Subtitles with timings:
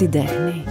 [0.00, 0.64] την τέχνη.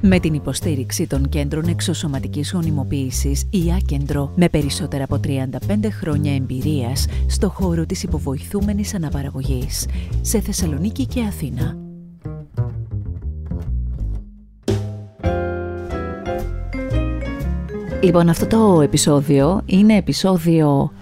[0.00, 5.48] Με την υποστήριξη των κέντρων εξωσωματικής γονιμοποίησης η Άκεντρο με περισσότερα από 35
[5.90, 9.86] χρόνια εμπειρίας στο χώρο της υποβοηθούμενης αναπαραγωγής
[10.20, 11.76] σε Θεσσαλονίκη και Αθήνα.
[18.02, 20.92] Λοιπόν, αυτό το επεισόδιο είναι επεισόδιο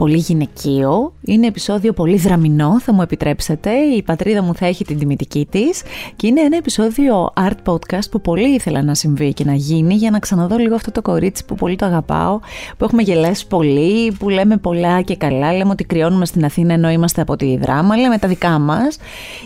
[0.00, 4.98] πολύ γυναικείο, είναι επεισόδιο πολύ δραμινό, θα μου επιτρέψετε, η πατρίδα μου θα έχει την
[4.98, 5.82] τιμητική της.
[6.16, 10.10] Και είναι ένα επεισόδιο art podcast που πολύ ήθελα να συμβεί και να γίνει για
[10.10, 12.38] να ξαναδώ λίγο αυτό το κορίτσι που πολύ το αγαπάω,
[12.76, 16.90] που έχουμε γελάσει πολύ, που λέμε πολλά και καλά, λέμε ότι κρυώνουμε στην Αθήνα ενώ
[16.90, 18.98] είμαστε από τη δράμα, λέμε τα δικά μας.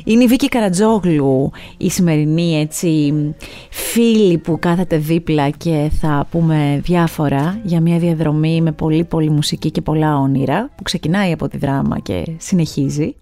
[0.05, 3.15] Είναι η Βίκη Καρατζόγλου, η σημερινή έτσι
[3.71, 9.71] φίλη που κάθεται δίπλα και θα πούμε διάφορα για μια διαδρομή με πολύ πολύ μουσική
[9.71, 10.44] και πολλά όνειρα
[10.77, 13.17] που ξεκινάει από τη δράμα και συνεχίζει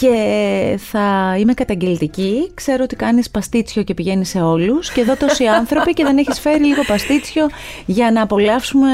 [0.00, 5.44] και θα είμαι καταγγελτική, ξέρω ότι κάνεις παστίτσιο και πηγαίνεις σε όλους και εδώ τόσοι
[5.58, 7.48] άνθρωποι και δεν έχεις φέρει λίγο παστίτσιο
[7.86, 8.88] για να απολαύσουμε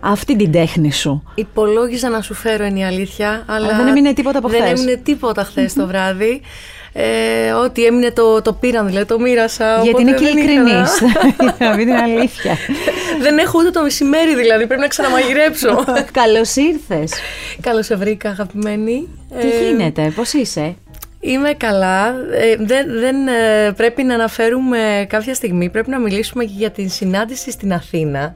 [0.00, 1.22] αυτή την τέχνη σου.
[1.34, 4.60] Υπολόγιζα να σου φέρω είναι η αλήθεια, αλλά, δεν έμεινε τίποτα από χθες.
[4.60, 6.40] Δεν έμεινε τίποτα χθες το βράδυ.
[6.98, 9.80] Ε, ό,τι έμεινε το, το πήραν, δηλαδή το μοίρασα.
[9.82, 11.00] Γιατί είναι και ειλικρινής.
[11.58, 12.56] Να μην είναι αλήθεια.
[13.20, 14.66] Δεν έχω ούτε το μεσημέρι, δηλαδή.
[14.66, 15.84] Πρέπει να ξαναμαγειρέψω.
[16.20, 17.12] Καλώς ήρθες.
[17.60, 19.08] Καλώς σε βρήκα, αγαπημένη.
[19.40, 20.76] Τι ε, γίνεται, πώς είσαι;
[21.20, 22.08] Είμαι καλά.
[22.08, 26.90] Ε, δεν δεν ε, πρέπει να αναφέρουμε κάποια στιγμή, πρέπει να μιλήσουμε και για την
[26.90, 28.34] συνάντηση στην Αθήνα,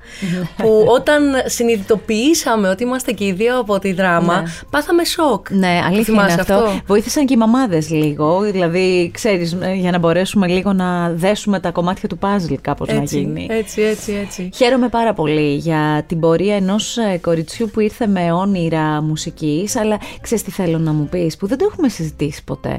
[0.57, 4.49] που όταν συνειδητοποιήσαμε ότι είμαστε και οι δύο από τη δράμα, ναι.
[4.71, 5.51] πάθαμε σοκ.
[5.51, 6.55] Ναι, αλήθεια είναι αυτό.
[6.55, 11.61] αυτό; Βοήθησαν και οι μαμάδες λίγο, δηλαδή, ξέρεις, ε, για να μπορέσουμε λίγο να δέσουμε
[11.61, 13.47] τα κομμάτια του παζλ κάπως να γίνει.
[13.51, 14.51] Έτσι, έτσι, έτσι.
[14.55, 20.01] Χαίρομαι πάρα πολύ για την πορεία ενός ε, κοριτσιού που ήρθε με όνειρα μουσικής, αλλά
[20.21, 22.70] ξέρεις τι θέλω να μου πεις, που δεν το έχουμε συζητήσει ποτέ.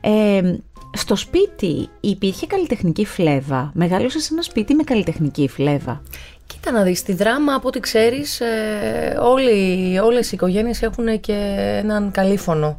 [0.00, 0.54] Ε,
[0.96, 3.70] στο σπίτι υπήρχε καλλιτεχνική φλέβα.
[3.74, 6.02] Μεγάλωσε σε ένα σπίτι με καλλιτεχνική φλέβα.
[6.46, 11.56] Κοίτα να δεις, στη δράμα από ό,τι ξέρεις ε, όλοι, όλες οι οικογένειες έχουν και
[11.82, 12.76] έναν καλύφωνο.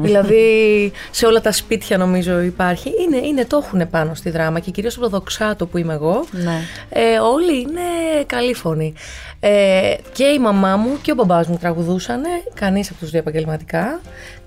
[0.00, 2.92] Δηλαδή σε όλα τα σπίτια νομίζω υπάρχει.
[3.02, 6.24] Είναι, είναι το έχουν πάνω στη δράμα και κυρίως από το δοξάτο που είμαι εγώ.
[6.30, 6.60] Ναι.
[6.88, 7.80] Ε, όλοι είναι
[8.26, 8.94] καλύφωνοι.
[9.40, 12.22] Ε, και η μαμά μου και ο μπαμπάς μου τραγουδούσαν,
[12.54, 14.00] κανείς από τους δύο επαγγελματικά.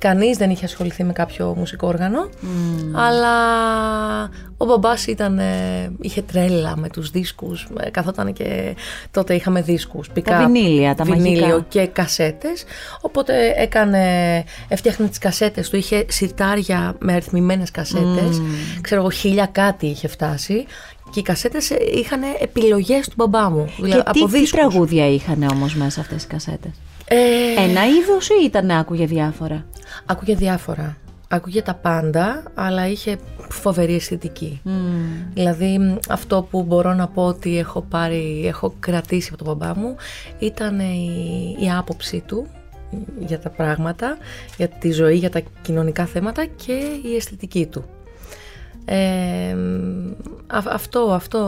[0.06, 2.30] Κανείς δεν είχε ασχοληθεί με κάποιο μουσικό όργανο.
[2.94, 3.36] Αλλά
[4.58, 8.76] ο μπαμπάς ήταν, ε, είχε τρέλα με τους δίσκους, ε, καθόταν και
[9.12, 12.64] τότε είχαμε δίσκους, πικά, τα βινίλια, τα βινίλιο και κασέτες.
[13.02, 14.04] Οπότε έκανε,
[14.68, 18.40] έφτιαχνε τις κασέτες του, είχε σιρτάρια με αριθμημένες κασέτες.
[18.40, 18.80] Mm.
[18.82, 20.66] Ξέρω εγώ χίλια κάτι είχε φτάσει
[21.12, 23.70] και οι κασέτες είχαν επιλογές του μπαμπά μου.
[23.76, 26.72] Δηλαδή, και από τι, τι τραγούδια είχαν όμως μέσα αυτές οι κασέτες;
[27.08, 27.64] Ε...
[27.64, 29.66] Ένα είδος ή ήταν άκουγε διάφορα;
[30.06, 30.98] Άκουγε διάφορα.
[31.28, 33.18] Άκουγε τα πάντα, αλλά είχε
[33.50, 34.62] φοβερή αισθητική.
[34.66, 34.70] Mm.
[35.34, 39.96] Δηλαδή αυτό που μπορώ να πω ότι έχω πάρει, έχω κρατήσει από τον μπαμπά μου
[40.40, 42.48] ήταν η, η άποψη του
[43.20, 44.18] για τα πράγματα,
[44.58, 46.74] για τη ζωή, για τα κοινωνικά θέματα και
[47.04, 47.86] η αισθητική του.
[48.86, 49.56] Ε,
[50.48, 51.40] αυτό, αυτό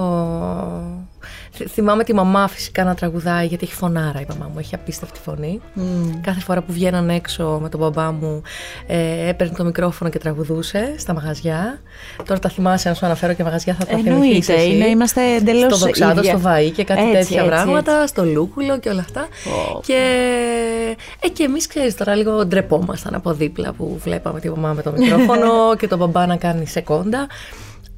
[1.69, 5.61] Θυμάμαι τη μαμά φυσικά να τραγουδάει γιατί έχει φωνάρα η μαμά μου, έχει απίστευτη φωνή.
[5.75, 5.81] Mm.
[6.21, 8.41] Κάθε φορά που βγαίναν έξω με τον μπαμπά μου
[8.87, 11.81] ε, έπαιρνε το μικρόφωνο και τραγουδούσε στα μαγαζιά.
[12.25, 14.69] Τώρα τα θυμάσαι, αν σου αναφέρω και μαγαζιά θα τα θυμηθείς εσύ.
[14.69, 18.07] Είναι, είμαστε εντελώς Στο Δοξάτο, στο Βαΐ και κάτι έτσι, τέτοια έτσι, πράγματα, έτσι.
[18.07, 19.27] στο Λούκουλο και όλα αυτά.
[19.27, 19.81] Oh.
[19.85, 20.01] Και,
[21.19, 24.91] ε, και εμείς ξέρεις τώρα λίγο ντρεπόμασταν από δίπλα που βλέπαμε τη μαμά με το
[24.91, 27.27] μικρόφωνο και τον μπαμπά να κάνει σεκόντα.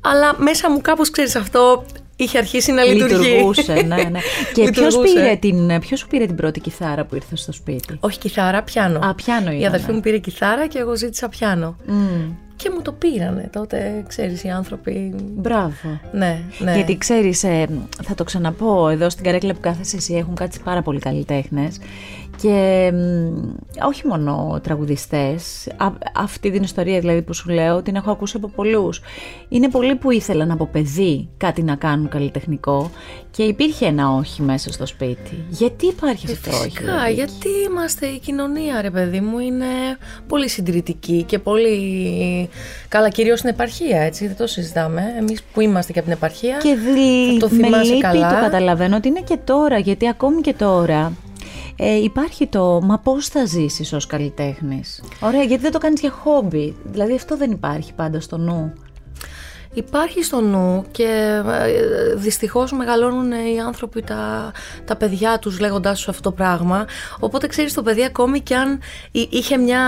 [0.02, 3.30] Αλλά μέσα μου κάπως ξέρεις αυτό είχε αρχίσει να λειτουργεί.
[3.30, 4.20] Λειτουργούσε, ναι, ναι.
[4.54, 8.18] Και ποιος πήρε την, ποιος σου πήρε την πρώτη κιθάρα που ήρθες στο σπίτι; Όχι
[8.18, 9.00] κιθάρα, πιάνο.
[9.00, 11.76] Α, πιάνο Η αδερφή μου πήρε κιθάρα και εγώ ζήτησα πιάνο.
[11.88, 12.32] Mm.
[12.62, 15.16] Και μου το πήρανε τότε, ξέρεις, οι άνθρωποι...
[15.36, 16.00] Μπράβο.
[16.12, 16.76] Ναι, ναι.
[16.76, 17.68] Γιατί ξέρεις, ε,
[18.04, 21.80] θα το ξαναπώ, εδώ στην καρέκλα που κάθεσαι εσύ έχουν κάτσει πάρα πολλοί καλλιτέχνες
[22.42, 22.92] και
[23.88, 25.68] όχι μόνο τραγουδιστές,
[26.16, 29.02] αυτή την ιστορία δηλαδή που σου λέω την έχω ακούσει από πολλούς.
[29.50, 32.92] Είναι πολλοί που ήθελαν από παιδί κάτι να κάνουν καλλιτεχνικό
[33.32, 35.46] και υπήρχε ένα όχι μέσα στο σπίτι.
[35.50, 36.78] Γιατί υπάρχει αυτό το όχι.
[36.78, 39.66] Δηλαδή; γιατί είμαστε η κοινωνία ρε παιδί μου είναι
[40.28, 42.49] πολύ συντηρητική και πολύ
[42.88, 45.04] καλά κυρίως στην επαρχία έτσι δεν το συζητάμε.
[45.20, 47.40] Εμείς που είμαστε και από την επαρχία και δι...
[47.40, 48.30] το θυμάσαι καλά.
[48.30, 51.14] το καταλαβαίνω ότι είναι και τώρα γιατί ακόμη και τώρα
[51.82, 56.10] ε, υπάρχει το «Μα πώς θα ζήσεις ως καλλιτέχνης» Ωραία, γιατί δεν το κάνεις για
[56.10, 56.76] χόμπι.
[56.84, 58.74] Δηλαδή αυτό δεν υπάρχει πάντα στο νου.
[59.80, 64.52] Υπάρχει στο νου και ε, δυστυχώς μεγαλώνουν οι άνθρωποι τα,
[64.86, 66.86] τα παιδιά τους λέγοντάς τους αυτό το πράγμα.
[67.20, 68.80] Οπότε ξέρεις το παιδί ακόμη και αν
[69.12, 69.82] είχε μια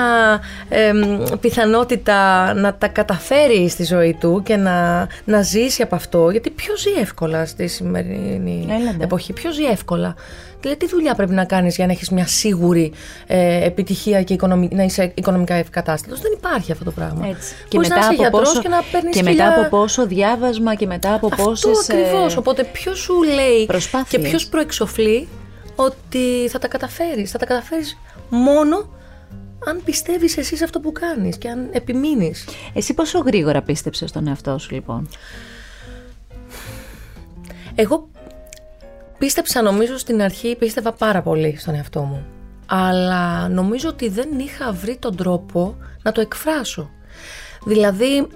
[1.39, 6.81] πιθανότητα να τα καταφέρει στη ζωή του και να, να ζήσει από αυτό, γιατί ποιος
[6.81, 8.67] ζει εύκολα στη σημερινή
[8.99, 10.15] εποχή, ποιος ζει εύκολα;
[10.61, 12.91] Δηλαδή, τι δουλειά πρέπει να κάνεις για να έχεις μια σίγουρη
[13.27, 14.37] ε, επιτυχία και
[14.69, 17.27] να είσαι οικονομικά ευκατάστατος; Δεν υπάρχει αυτό το πράγμα.
[17.27, 17.53] Έτσι.
[17.67, 21.29] Και μετά, να από πόσο, και, να και μετά από πόσο διάβασμα και μετά από
[21.29, 21.77] πόσες.
[21.79, 22.37] Αυτό ακριβώς.
[22.37, 23.67] Οπότε, ποιος σου λέει
[24.07, 25.27] και ποιος προεξοφλεί
[25.75, 27.97] ότι θα τα καταφέρεις; Θα τα καταφέρεις
[28.29, 28.89] μόνο
[29.65, 32.47] αν πιστεύεις εσύ σε αυτό που κάνεις και αν επιμείνεις.
[32.73, 35.09] Εσύ πόσο γρήγορα πίστεψες στον εαυτό σου λοιπόν;
[37.75, 38.09] Εγώ
[39.21, 42.25] πίστεψα νομίζω στην αρχή, πίστευα πάρα πολύ στον εαυτό μου.
[42.65, 46.89] Αλλά νομίζω ότι δεν είχα βρει τον τρόπο να το εκφράσω.
[47.65, 48.27] Δηλαδή,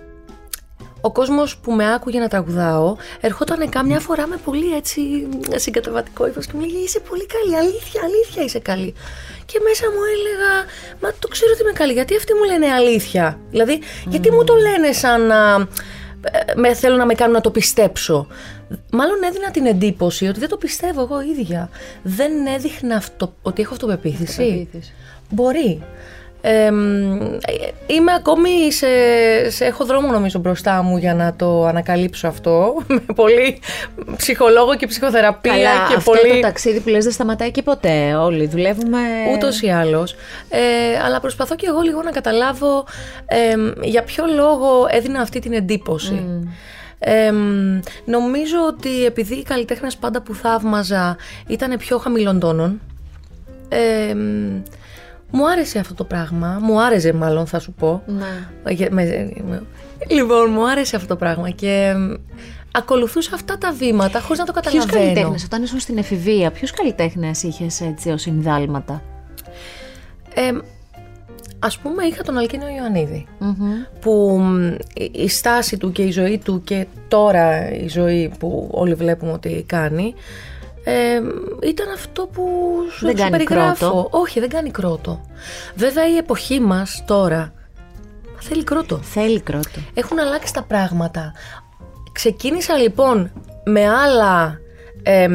[1.02, 6.46] ο κόσμος που με άκουγε να τραγουδάω ερχόταν κάμια φορά με πολύ έτσι συγκαταβατικό ύφος
[6.46, 8.94] και μου λέγε είσαι πολύ καλή, αλήθεια, αλήθεια είσαι καλή.
[9.46, 10.52] Και μέσα μου έλεγα,
[11.02, 13.40] μα το ξέρω ότι είμαι καλή, γιατί αυτοί μου λένε αλήθεια.
[13.50, 15.68] Δηλαδή, γιατί μου το λένε σαν να
[16.32, 18.28] ε, με, θέλω να με κάνουν να το πιστέψω.
[18.92, 21.70] Μάλλον έδινα την εντύπωση ότι δεν το πιστεύω εγώ ίδια.
[22.04, 24.70] Δεν έδειχνα αυτό, ότι έχω αυτοπεποίθηση.
[25.30, 25.82] Μπορεί
[27.88, 28.88] είμαι ακόμη σε,
[29.50, 32.74] σε, Έχω δρόμο νομίζω μπροστά μου για να το ανακαλύψω αυτό.
[32.88, 33.60] Με πολύ
[34.18, 35.52] ψυχολόγο και ψυχοθεραπεία.
[35.52, 36.34] Καλά, και αυτό πολύ...
[36.34, 38.16] το ταξίδι που λες δεν σταματάει και ποτέ.
[38.16, 39.00] Όλοι δουλεύουμε.
[39.36, 40.16] Ούτως ή άλλως.
[40.50, 40.60] Ε,
[41.06, 42.86] αλλά προσπαθώ και εγώ λίγο να καταλάβω
[43.82, 46.24] για ποιο λόγο έδινα αυτή την εντύπωση.
[48.06, 51.18] Νομίζω ότι επειδή οι καλλιτέχνε πάντα που θαύμαζα
[51.48, 52.82] ήταν πιο χαμηλών τόνων.
[55.32, 56.60] Μου άρεσε αυτό το πράγμα.
[56.62, 58.04] Μου άρεσε, μάλλον θα σου πω.
[58.06, 58.48] Ναι.
[60.10, 61.94] Λοιπόν, μου άρεσε αυτό το πράγμα και
[62.72, 64.92] ακολουθούσα αυτά τα βήματα χωρίς να το καταλαβαίνω.
[64.92, 69.04] Ποιους καλλιτέχνες, όταν ήσουν στην εφηβεία, ποιους καλλιτέχνες είχες έτσι ως συνδάλματα.
[70.34, 70.52] Ε,
[71.66, 72.66] ας πούμε είχα τον Αλκίνο
[74.00, 74.42] που
[75.12, 79.64] η στάση του και η ζωή του και τώρα η ζωή που όλοι βλέπουμε ότι
[79.68, 80.14] κάνει
[80.84, 81.22] ε,
[81.68, 84.08] ήταν αυτό που σου, δεν περιγράφω.
[84.12, 85.22] Όχι, δεν κάνει κρότο.
[85.76, 87.54] Βέβαια η εποχή μας τώρα
[88.40, 88.98] θέλει κρότο.
[88.98, 89.80] Θέλει κρότο.
[89.94, 91.34] Έχουν αλλάξει τα πράγματα.
[92.12, 93.32] Ξεκίνησα λοιπόν
[93.64, 94.60] με άλλα
[95.08, 95.28] ε,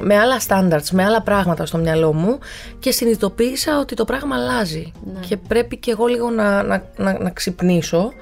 [0.00, 2.38] με άλλα standards, με άλλα πράγματα στο μυαλό μου
[2.78, 5.20] και συνειδητοποίησα ότι το πράγμα αλλάζει ναι.
[5.20, 8.12] και πρέπει και εγώ λίγο να, να, να, να ξυπνήσω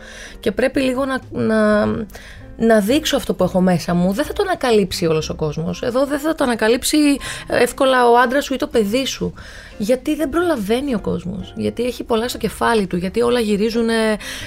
[0.41, 1.87] και πρέπει λίγο να,
[2.59, 4.13] να, να δείξω αυτό που έχω μέσα μου.
[4.13, 5.83] Δεν θα το ανακαλύψει όλος ο κόσμος.
[5.83, 6.97] Εδώ δεν θα το ανακαλύψει
[7.47, 9.33] εύκολα ο άντρας σου ή το παιδί σου.
[9.79, 11.53] Γιατί δεν προλαβαίνει ο κόσμος.
[11.57, 12.97] Γιατί έχει πολλά στο κεφάλι του.
[12.97, 13.89] Γιατί όλα γυρίζουν,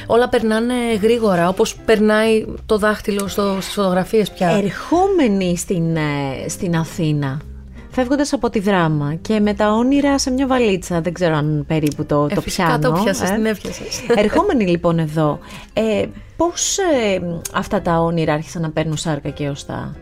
[0.08, 1.48] όλα περνάνε γρήγορα.
[1.48, 4.50] Όπως περνάει το δάχτυλο στις φωτογραφίες πια.
[4.50, 7.42] Ερχόμενοι στην, ε, στην Αθήνα,
[7.92, 11.02] φεύγοντας από τη δράμα και με τα όνειρα σε μια βαλίτσα.
[11.02, 12.80] Δεν ξέρω αν περίπου το, ε, το πιάνω.
[12.80, 13.34] το πιάσες, ε.
[13.34, 13.84] την έφτιασε.
[14.24, 15.40] Ερχόμενοι λοιπόν εδώ,
[15.74, 16.06] ε,
[16.38, 17.22] πώς ε,
[17.54, 19.96] αυτά τα όνειρα άρχισαν να παίρνουν σάρκα και οστά.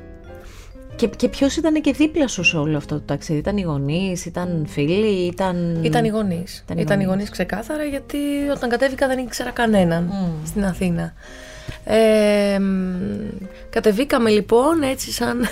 [0.95, 4.25] Και, και ποιος ήταν και δίπλα σου σε όλο αυτό το ταξίδι, Ήταν οι γονείς,
[4.25, 5.79] ήταν φίλοι, ήταν.
[5.83, 6.65] Ήταν οι γονείς.
[6.75, 8.17] Ήταν οι γονείς ξεκάθαρα, γιατί
[8.55, 10.11] όταν κατέβηκα δεν ήξερα κανέναν
[10.45, 11.13] στην Αθήνα.
[11.83, 12.59] Ε,
[13.69, 15.47] κατεβήκαμε λοιπόν έτσι σαν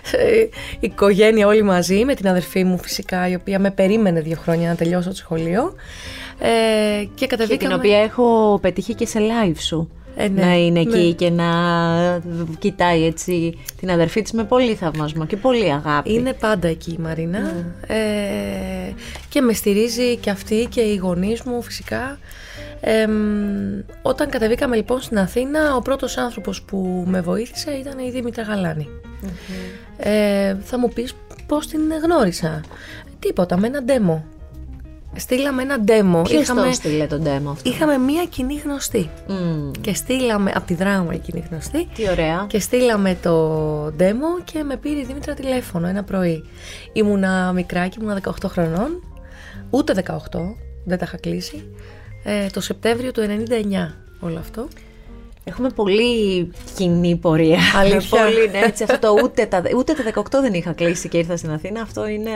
[0.80, 4.74] οικογένεια όλοι μαζί με την αδερφή μου φυσικά η οποία με περίμενε δύο χρόνια να
[4.74, 5.74] τελειώσω το σχολείο
[6.38, 7.58] ε, και κατεβήκαμε...
[7.58, 9.90] Και την οποία έχω πετύχει και σε live σου.
[10.16, 11.10] Ε, ναι, να είναι εκεί ναι.
[11.12, 11.48] και να
[12.58, 16.12] κοιτάει έτσι την αδερφή της με πολύ θαυμασμό και πολύ αγάπη.
[16.12, 17.94] Είναι πάντα εκεί η Μαρίνα ναι.
[17.94, 18.94] ε,
[19.28, 22.18] και με στηρίζει και αυτή και οι γονείς μου φυσικά.
[22.86, 23.08] Ε,
[24.02, 28.44] όταν κατεβήκαμε λοιπόν στην Αθήνα, ο πρώτος άνθρωπος που με βοήθησε ήταν η Δήμητρα
[29.96, 31.14] Ε, θα μου πεις
[31.46, 32.60] πώς την γνώρισα;
[33.18, 34.22] Τίποτα, με ένα demo.
[35.16, 36.24] Στείλαμε ένα demo.
[36.24, 36.66] Ποιος είχαμε...
[36.66, 39.10] το στείλε το demo αυτό; Είχαμε μία κοινή γνωστή.
[39.80, 41.88] Και στείλαμε, από τη δράμα η κοινή γνωστή.
[41.94, 42.46] Τι ωραία.
[42.48, 46.44] Και στείλαμε το demo και με πήρε η Δήμητρα τηλέφωνο ένα πρωί.
[46.92, 49.02] Ήμουνα μικράκι, ήμουνα 18 χρονών.
[49.70, 50.16] Ούτε 18,
[50.84, 51.64] δεν τα είχα κλείσει.
[52.24, 53.22] Ε, το Σεπτέμβριο του
[53.88, 54.68] 99 όλο αυτό.
[55.44, 57.58] Έχουμε πολύ κοινή πορεία.
[57.76, 58.20] Αλήθεια.
[58.22, 61.36] πολύ, ναι, έτσι, αυτό το ούτε, τα, ούτε τα 18 δεν είχα κλείσει και ήρθα
[61.36, 61.80] στην Αθήνα.
[61.80, 62.30] Αυτό είναι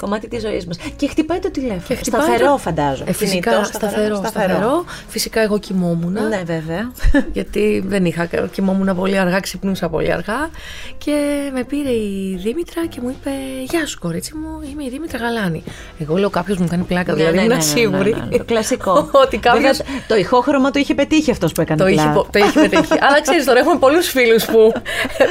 [0.00, 0.76] κομμάτι της ζωής μας.
[0.96, 1.80] Και χτυπάει το τηλέφωνο.
[1.88, 3.10] Και χτυπάει σταθερό, το- φαντάζομαι.
[3.10, 6.12] Ε, φυσικά, Κινητό, σταθερό, σταθερό, Φυσικά εγώ κοιμόμουν.
[6.28, 6.92] Ναι, βέβαια.
[7.36, 10.50] γιατί δεν είχα, κοιμόμουν πολύ αργά, ξυπνούσα πολύ αργά
[10.98, 11.14] και
[11.54, 13.30] με πήρε η Δήμητρα και μου είπε
[13.70, 15.62] «Γεια σου κορίτσι μου, είμαι η Δήμητρα Γαλάνη».
[15.98, 18.10] Εγώ λέω κάποιος μου κάνει πλάκα, δηλαδή Ναι, ναι, ήμουν ναι, ναι, σίγουρη.
[18.10, 19.08] ναι, ναι, Το κλασικό.
[19.24, 22.12] Ότι κάποιος Βέβαια, το ηχόχρωμα το είχε πετύχει αυτός που έκανε το είχε, πλάκα.
[22.12, 22.92] πο- το είχε πετύχει.
[23.06, 24.72] Αλλά ξέρεις τώρα έχουμε πολλούς φίλους που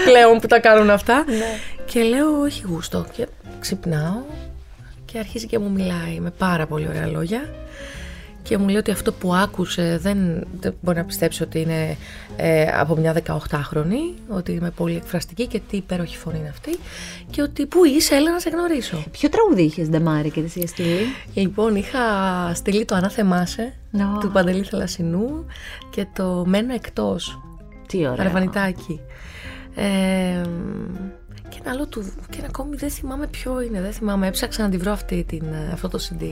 [0.06, 1.26] πλέον που τα κάνουν αυτά.
[1.86, 3.28] Και λέω όχι γούστο και
[3.60, 4.16] ξυπνάω
[5.12, 7.42] και αρχίζει και μου μιλάει με πάρα πολύ ωραία λόγια
[8.44, 11.98] και μου λέει ότι αυτό που άκουσε δεν, δεν μπορεί να πιστέψει ότι είναι
[12.36, 16.78] ε, από μια 18χρονη, ότι είμαι πολύ εκφραστική και τι υπέροχη φωνή είναι αυτή
[17.30, 19.04] και ότι πού είσαι, έλα να σε γνωρίσω.
[19.12, 21.06] Ποιο τραγούδι είχες, Ντεμάρη, και τη είχε στείλει.
[21.34, 22.00] Λοιπόν, είχα
[22.54, 24.18] στείλει το «Ανάθεμάσαι» Ω.
[24.20, 25.46] του Παντελή Θελασσινού
[25.90, 27.40] και το «Μένω εκτός»
[27.88, 28.26] Τι ωραία.
[28.26, 29.00] Αρβανιτάκι.
[29.76, 30.42] Ε,
[31.52, 32.14] και ένα άλλο του.
[32.30, 33.82] Και ένα ακόμη δεν θυμάμαι ποιο είναι.
[33.82, 34.28] Δεν θυμάμαι.
[34.28, 36.30] Έψαξα να τη βρω αυτή την, ε, αυτό το CD.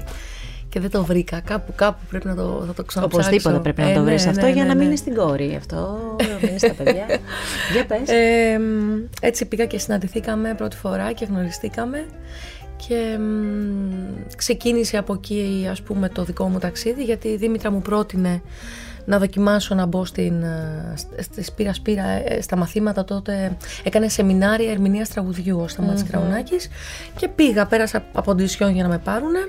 [0.70, 1.40] Και δεν το βρήκα.
[1.40, 3.30] Κάπου, κάπου πρέπει να το, θα το ξαναψάξω.
[3.30, 4.84] Οπωσδήποτε πρέπει να Ε, το βρεις ναι, αυτό ναι, για ναι, να ναι.
[4.84, 5.56] μείνεις στην κόρη.
[5.56, 6.00] Αυτό
[6.42, 7.06] μείνεις στα παιδιά.
[7.74, 8.10] για πες.
[8.10, 12.06] Ε, μ, έτσι πήγα και συναντηθήκαμε πρώτη φορά και γνωριστήκαμε
[12.88, 17.82] και μ, ξεκίνησε από εκεί ας πούμε το δικό μου ταξίδι γιατί η Δήμητρα μου
[17.82, 18.42] πρότεινε
[19.06, 24.08] να δοκιμάσω να μπω στην, ε, σ- στη Σπύρα Σπύρα ε, στα μαθήματα τότε έκανε
[24.08, 26.70] σεμινάρια ερμηνείας τραγουδιού ο Σταμάτης Κραουνάκης
[27.18, 29.48] και πήγα, πέρασα από ντυσιόν για να με πάρουνε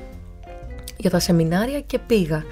[0.97, 2.43] για τα σεμινάρια και πήγα.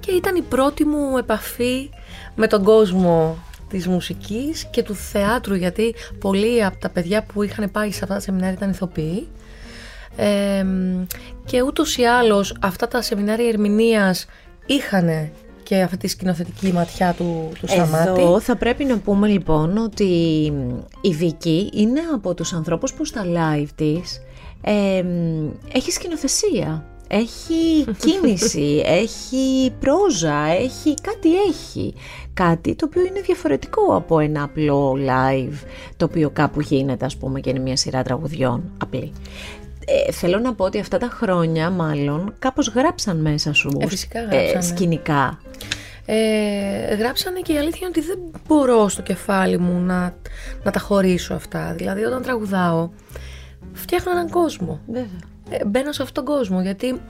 [0.00, 1.90] Και ήταν η πρώτη μου επαφή
[2.34, 3.38] με τον κόσμο
[3.68, 8.14] της μουσικής και του θεάτρου γιατί πολλοί από τα παιδιά που είχαν πάει σε αυτά
[8.14, 9.28] τα σεμινάρια ήταν ηθοποιοί
[10.16, 10.66] Ε,
[11.44, 14.26] και ούτως ή άλλως αυτά τα σεμινάρια ερμηνείας
[14.66, 15.30] είχαν
[15.68, 18.20] και αυτή τη σκηνοθετική ματιά του, του Σαμάτη.
[18.20, 20.04] Εδώ θα πρέπει να πούμε λοιπόν ότι
[21.00, 24.20] η Βίκη είναι από τους ανθρώπους που στα live της
[24.60, 25.04] ε,
[25.72, 31.94] έχει σκηνοθεσία, έχει κίνηση, έχει πρόζα, έχει κάτι έχει.
[32.34, 37.40] Κάτι το οποίο είναι διαφορετικό από ένα απλό live το οποίο κάπου γίνεται ας πούμε
[37.40, 39.12] και είναι μια σειρά τραγουδιών απλή.
[40.06, 44.20] Ε, θέλω να πω ότι αυτά τα χρόνια μάλλον κάπως γράψαν μέσα σου Ε, φυσικά
[44.20, 44.60] γράψανε.
[44.60, 45.38] σκηνικά.
[46.06, 50.14] Ε, γράψανε και η αλήθεια είναι ότι δεν μπορώ στο κεφάλι μου να,
[50.62, 51.74] να τα χωρίσω αυτά.
[51.76, 52.90] Δηλαδή όταν τραγουδάω
[53.72, 54.80] φτιάχνω έναν κόσμο.
[54.86, 55.18] Βέβαια.
[55.50, 57.00] Ε, μπαίνω σε αυτόν τον κόσμο γιατί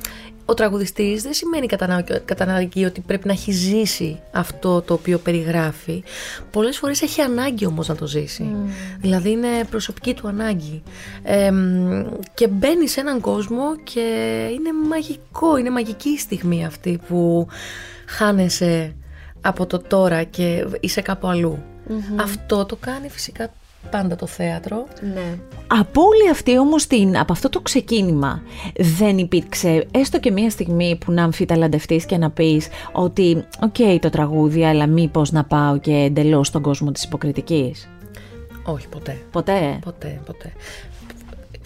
[0.51, 4.95] ο τραγουδιστής δεν σημαίνει κατά ανάγκη- κατά ανάγκη ότι πρέπει να έχει ζήσει αυτό το
[4.95, 6.03] οποίο περιγράφει.
[6.51, 8.57] Πολλές φορές έχει ανάγκη όμως να το ζήσει.
[9.01, 10.83] Δηλαδή είναι προσωπική του ανάγκη.
[11.23, 14.01] Ε, μ, και μπαίνει σε έναν κόσμο και
[14.53, 17.47] είναι μαγικό, είναι μαγική η στιγμή αυτή που
[18.07, 18.95] χάνεσαι
[19.41, 21.63] από το τώρα και είσαι κάπου αλλού.
[22.17, 23.51] Αυτό το κάνει φυσικά
[23.91, 24.87] πάντα το θέατρο.
[25.15, 25.39] Ναι.
[25.67, 28.43] Από όλη αυτή όμως την, από αυτό το ξεκίνημα
[28.77, 34.11] δεν υπήρξε έστω και μία στιγμή που να αμφιταλαντευτείς και να πεις ότι οκ το
[34.11, 37.89] τραγούδι αλλά μήπως να πάω και εντελώς στον κόσμο της υποκριτικής.
[38.65, 39.19] Όχι ποτέ.
[39.31, 40.53] Ποτέ; Ποτέ, ποτέ.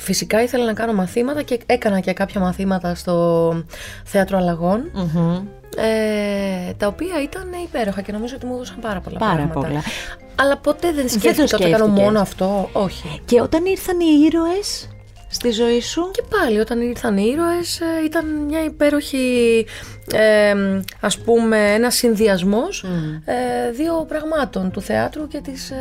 [0.02, 3.64] Φυσικά ήθελα να κάνω μαθήματα και έκανα και κάποια μαθήματα στο
[4.04, 5.34] Θέατρο Αλλαγών, Μμμ.
[5.76, 9.60] ε, τα οποία ήταν υπέροχα και νομίζω ότι μου έδωσαν πάρα πολλά Πάρα πράγματα.
[9.60, 9.82] πολλά.
[10.36, 12.04] Αλλά ποτέ δεν σκέφτηκα ότι θα κάνω σκέφτηκες.
[12.04, 12.68] μόνο αυτό.
[12.72, 13.20] Όχι.
[13.24, 14.88] Και όταν ήρθαν οι ήρωες;
[15.32, 16.10] Στη ζωή σου.
[16.12, 19.66] Και πάλι όταν ήρθαν οι ήρωες ε, ήταν μια υπέροχη
[20.12, 20.54] ε,
[21.00, 22.84] ας πούμε ένα συνδυασμός
[23.24, 25.76] ε, δύο πραγμάτων του θεάτρου και της, ε,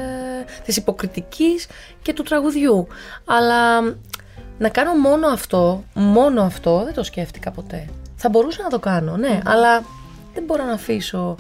[0.65, 1.67] της υποκριτικής
[2.01, 2.87] και του τραγουδιού.
[3.25, 3.81] Αλλά
[4.57, 7.87] να κάνω μόνο αυτό μόνο αυτό δεν το σκέφτηκα ποτέ.
[8.15, 9.83] Θα μπορούσα να το κάνω ναι αλλά
[10.33, 11.35] δεν μπορώ να αφήσω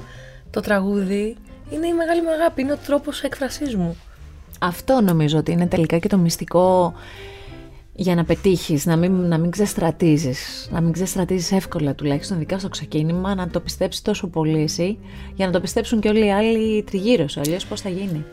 [0.49, 1.37] το τραγούδι.
[1.69, 3.97] Είναι η μεγάλη μου αγάπη είναι ο τρόπος έκφρασής μου.
[4.59, 6.93] Αυτό νομίζω ότι είναι τελικά και το μυστικό
[8.01, 12.69] για να πετύχεις, να μην, να μην ξεστρατίζεις, να μην ξεστρατίζεις εύκολα τουλάχιστον ειδικά στο
[12.69, 14.97] ξεκίνημα, να το πιστέψεις τόσο πολύ εσύ,
[15.35, 18.25] για να το πιστέψουν και όλοι οι άλλοι τριγύρω σου, αλλιώς πώς θα γίνει.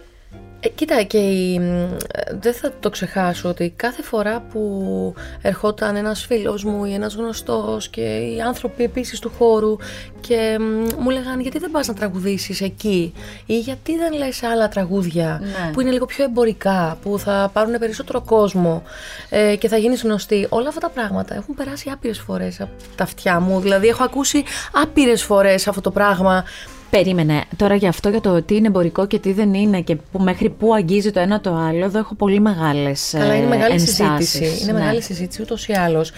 [0.61, 1.99] Ε, κοίτα, και η, μ, ε,
[2.41, 7.89] δεν θα το ξεχάσω ότι κάθε φορά που ερχόταν ένας φίλος μου ή ένας γνωστός
[7.89, 9.77] και οι άνθρωποι επίσης του χώρου
[10.21, 13.13] και μ, μου λέγανε γιατί δεν πας να τραγουδήσεις εκεί
[13.47, 15.71] ή γιατί δεν λες άλλα τραγούδια Ναι.
[15.73, 18.83] που είναι λίγο πιο εμπορικά, που θα πάρουν περισσότερο κόσμο
[19.29, 20.47] ε, και θα γίνεις γνωστή.
[20.49, 24.45] Όλα αυτά τα πράγματα έχουν περάσει άπειρες φορές από τα αυτιά μου, δηλαδή έχω ακούσει
[24.73, 26.45] άπειρες φορές αυτό το πράγμα
[26.91, 30.19] Περίμενε, τώρα για αυτό για το τι είναι εμπορικό και τι δεν είναι και που,
[30.23, 33.73] μέχρι πού αγγίζει το ένα το άλλο, εδώ έχω πολύ μεγάλες Καλά, είναι ε, μεγάλη
[33.73, 34.29] ενστάσεις.
[34.31, 34.63] συζήτηση.
[34.63, 34.79] Είναι Ναι.
[34.79, 36.13] μεγάλη συζήτηση ούτως ή άλλως.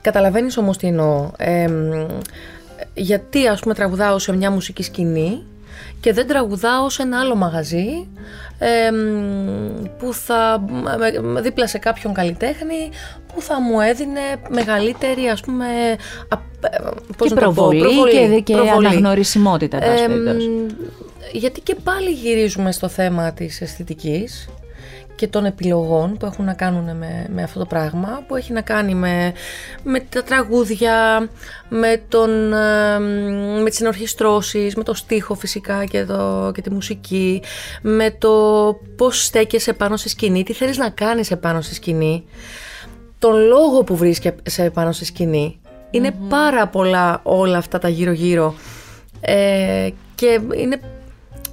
[0.00, 1.30] Καταλαβαίνεις όμως τι εννοώ.
[1.36, 2.06] Ε, μ,
[2.94, 5.42] γιατί, ας πούμε, τραγουδάω σε μια μουσική σκηνή
[6.00, 8.06] και δεν τραγουδάω σε ένα άλλο μαγαζί
[9.98, 10.64] που θα
[11.40, 12.90] δίπλα σε κάποιον καλλιτέχνη
[13.34, 15.66] που θα μου έδινε μεγαλύτερη ας πούμε
[17.16, 18.86] πώς και προβολή, και, και προβολή.
[18.86, 19.78] αναγνωρισιμότητα
[21.32, 24.48] γιατί και πάλι γυρίζουμε στο θέμα της αισθητικής
[25.18, 28.60] και των επιλογών που έχουν να κάνουν με, με αυτό το πράγμα, που έχει να
[28.60, 29.32] κάνει με,
[29.82, 31.28] με τα τραγούδια,
[31.68, 32.30] με, τον,
[33.62, 37.42] με τις συνορχιστρώσεις, με το στίχο φυσικά και, το, και τη μουσική,
[37.82, 38.32] με το
[38.96, 42.24] πώς στέκεσαι πάνω στη σκηνή, τι θέλεις να κάνεις επάνω στη σκηνή,
[43.18, 45.60] τον λόγο που βρίσκεσαι επάνω στη σκηνή.
[45.90, 48.54] Είναι πάρα πολλά όλα αυτά τα γύρω-γύρω.
[49.20, 50.80] Ε, και είναι,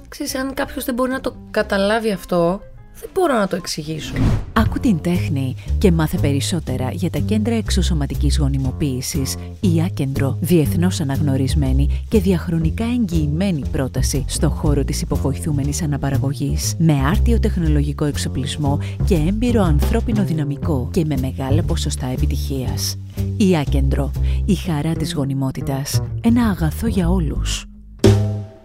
[0.08, 2.60] ξέρεις, αν κάποιος δεν μπορεί να το καταλάβει αυτό,
[3.00, 4.12] δεν μπορώ να το εξηγήσω.
[4.52, 9.36] Άκου την τέχνη και μάθε περισσότερα για τα κέντρα εξωσωματικής γονιμοποίησης.
[9.60, 16.74] Η Άκεντρο, διεθνώς αναγνωρισμένη και διαχρονικά εγγυημένη πρόταση στο χώρο της υποβοηθούμενης αναπαραγωγής.
[16.78, 22.96] Με άρτιο τεχνολογικό εξοπλισμό και έμπειρο ανθρώπινο δυναμικό και με μεγάλα ποσοστά επιτυχίας.
[23.36, 24.10] Η Άκεντρο,
[24.44, 26.00] η χαρά της γονιμότητας.
[26.20, 27.66] Ένα αγαθό για όλους.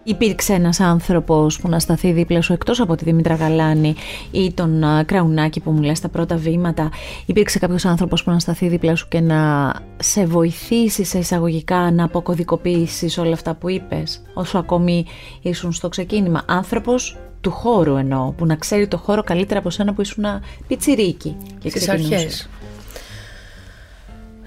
[0.03, 3.95] Υπήρξε ένας άνθρωπος που να σταθεί δίπλα σου εκτός από τη Δήμητρα Γαλάνη
[4.31, 6.89] ή τον Κραουνάκη που μου λες τα πρώτα βήματα.
[7.25, 12.03] Υπήρξε κάποιος άνθρωπος που να σταθεί δίπλα σου και να σε βοηθήσει σε εισαγωγικά να
[12.03, 15.05] αποκωδικοποιήσεις όλα αυτά που είπες όσο ακόμη
[15.41, 19.93] ήσουν στο ξεκίνημα; Άνθρωπος του χώρου εννοώ, που να ξέρει το χώρο καλύτερα από σένα
[19.93, 20.25] που ήσουν
[20.67, 21.37] πιτσιρίκι.
[21.59, 22.49] Και Στις αρχές.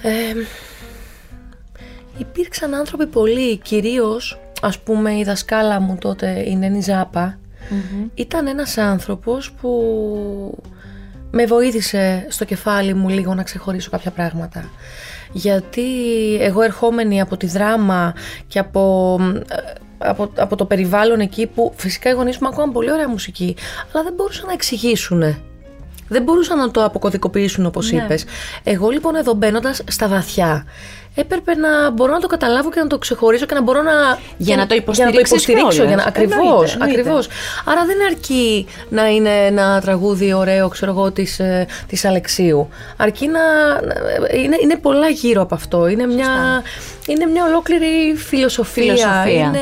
[0.02, 0.11] Ε,
[2.18, 6.83] υπήρξαν άνθρωποι πολλοί, κυρίως ας πούμε η δασκάλα μου τότε η Νένη
[8.14, 9.71] ήταν ένας άνθρωπος που
[11.30, 14.71] με βοήθησε στο κεφάλι μου λίγο να ξεχωρίσω κάποια πράγματα.
[15.33, 15.83] Γιατί
[16.40, 18.14] εγώ ερχόμενη από τη δράμα
[18.47, 19.16] και από,
[19.49, 23.56] ε, από, από το περιβάλλον εκεί που φυσικά οι γονείς μου ακούγαν πολύ ωραία μουσική
[23.92, 25.23] αλλά δεν μπορούσαν να εξηγήσουν.
[26.08, 28.02] Δεν μπορούσαν να το αποκωδικοποιήσουν όπως ναι.
[28.02, 28.25] είπες.
[28.64, 30.66] Εγώ λοιπόν εδώ μπαίνοντας στα βαθιά
[31.14, 33.92] έπρεπε να μπορώ να το καταλάβω και να το ξεχωρίσω και να μπορώ να.
[34.37, 35.11] Για να το υποστηρίξω.
[35.11, 35.84] Για να το υποστηρίξω.
[35.84, 36.04] Για να...
[36.06, 37.28] Ακριβώς, ακριβώς.
[37.64, 42.68] Άρα δεν αρκεί να είναι ένα τραγούδι ωραίο, ξέρω εγώ, της, ε, της Αλεξίου.
[42.96, 43.40] Αρκεί να.
[44.37, 45.87] Είναι, είναι πολλά γύρω από αυτό.
[45.87, 46.62] Είναι μια,
[47.06, 48.82] είναι μια ολόκληρη φιλοσοφία.
[48.82, 49.25] φιλοσοφία.
[49.26, 49.58] Είναι,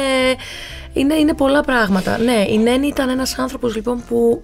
[0.92, 2.18] είναι, είναι πολλά πράγματα.
[2.18, 4.42] Ναι, η Νένη ήταν ένας άνθρωπος λοιπόν που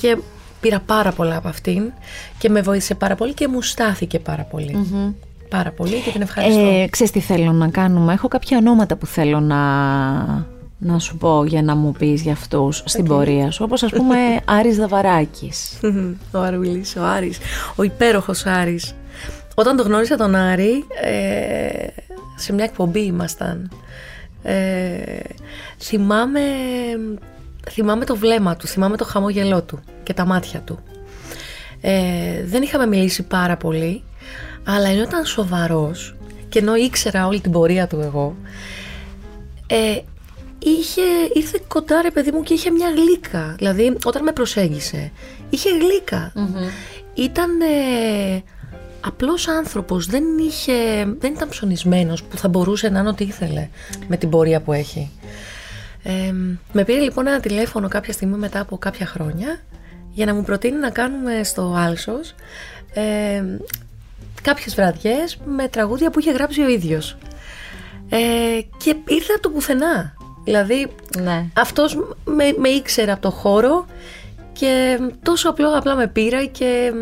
[0.00, 0.16] και
[0.62, 1.92] πήρα πάρα πολλά από αυτήν
[2.38, 4.46] και με βοήθησε πάρα πολύ και μου στάθηκε πάρα
[5.48, 6.60] πάρα πολύ και την ευχαριστώ.
[6.60, 9.60] Ε, ξέρεις τι θέλω να κάνουμε; Έχω κάποια ονόματα που θέλω να,
[10.78, 13.64] να σου πω για να μου πεις για αυτούς στην πορεία σου.
[13.64, 14.16] Όπως ας πούμε
[14.58, 15.78] Άρης Δαβαράκης.
[16.32, 17.38] ο Αρουλής, ο Άρης,
[17.76, 18.94] ο υπέροχος Άρης.
[19.54, 21.86] Όταν το γνώρισα τον Άρη, ε,
[22.36, 23.70] σε μια εκπομπή ήμασταν.
[24.42, 25.02] Ε,
[25.78, 26.40] θυμάμαι,
[27.70, 30.78] θυμάμαι το βλέμμα του, θυμάμαι το χαμόγελό του και τα μάτια του.
[31.80, 34.02] Ε, δεν είχαμε μιλήσει πάρα πολύ
[34.64, 36.14] αλλά ενώ ήταν σοβαρός
[36.48, 38.36] και ενώ ήξερα όλη την πορεία του εγώ,
[39.66, 40.00] ε,
[40.58, 43.54] είχε, ήρθε κοντά ρε παιδί μου και είχε μια γλύκα.
[43.58, 45.12] Δηλαδή όταν με προσέγγισε,
[45.50, 45.68] είχε
[47.14, 48.42] Ήταν ε,
[49.00, 50.72] απλός άνθρωπος, δεν, είχε,
[51.18, 53.68] δεν ήταν ψωνισμένος που θα μπορούσε να είναι ό,τι ήθελε
[54.08, 55.10] με την πορεία που έχει.
[56.02, 56.32] Ε,
[56.72, 59.60] με πήρε λοιπόν ένα τηλέφωνο κάποια στιγμή μετά από κάποια χρόνια
[60.12, 62.34] για να μου προτείνει να κάνουμε στο Άλσος
[62.94, 63.44] ε,
[64.42, 67.16] κάποιες βραδιές με τραγούδια που είχε γράψει ο ίδιος.
[68.08, 70.14] Ε, και ήρθε από το πουθενά.
[70.44, 70.86] Δηλαδή
[71.18, 71.46] ναι.
[71.52, 71.94] αυτός
[72.24, 73.86] με, με ήξερε από το χώρο
[74.52, 76.92] και τόσο απλό απλά με πήρα και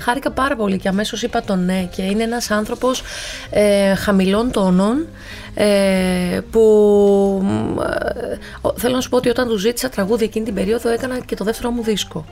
[0.00, 3.02] χάρηκα πάρα πολύ και αμέσως είπα το ναι και είναι ένας άνθρωπος
[3.50, 5.06] ε, χαμηλών τόνων
[5.54, 7.44] ε, που
[7.82, 8.36] ε,
[8.76, 11.44] θέλω να σου πω ότι όταν του ζήτησα τραγούδια εκείνη την περίοδο έκανα και το
[11.44, 12.24] δεύτερο μου δίσκο.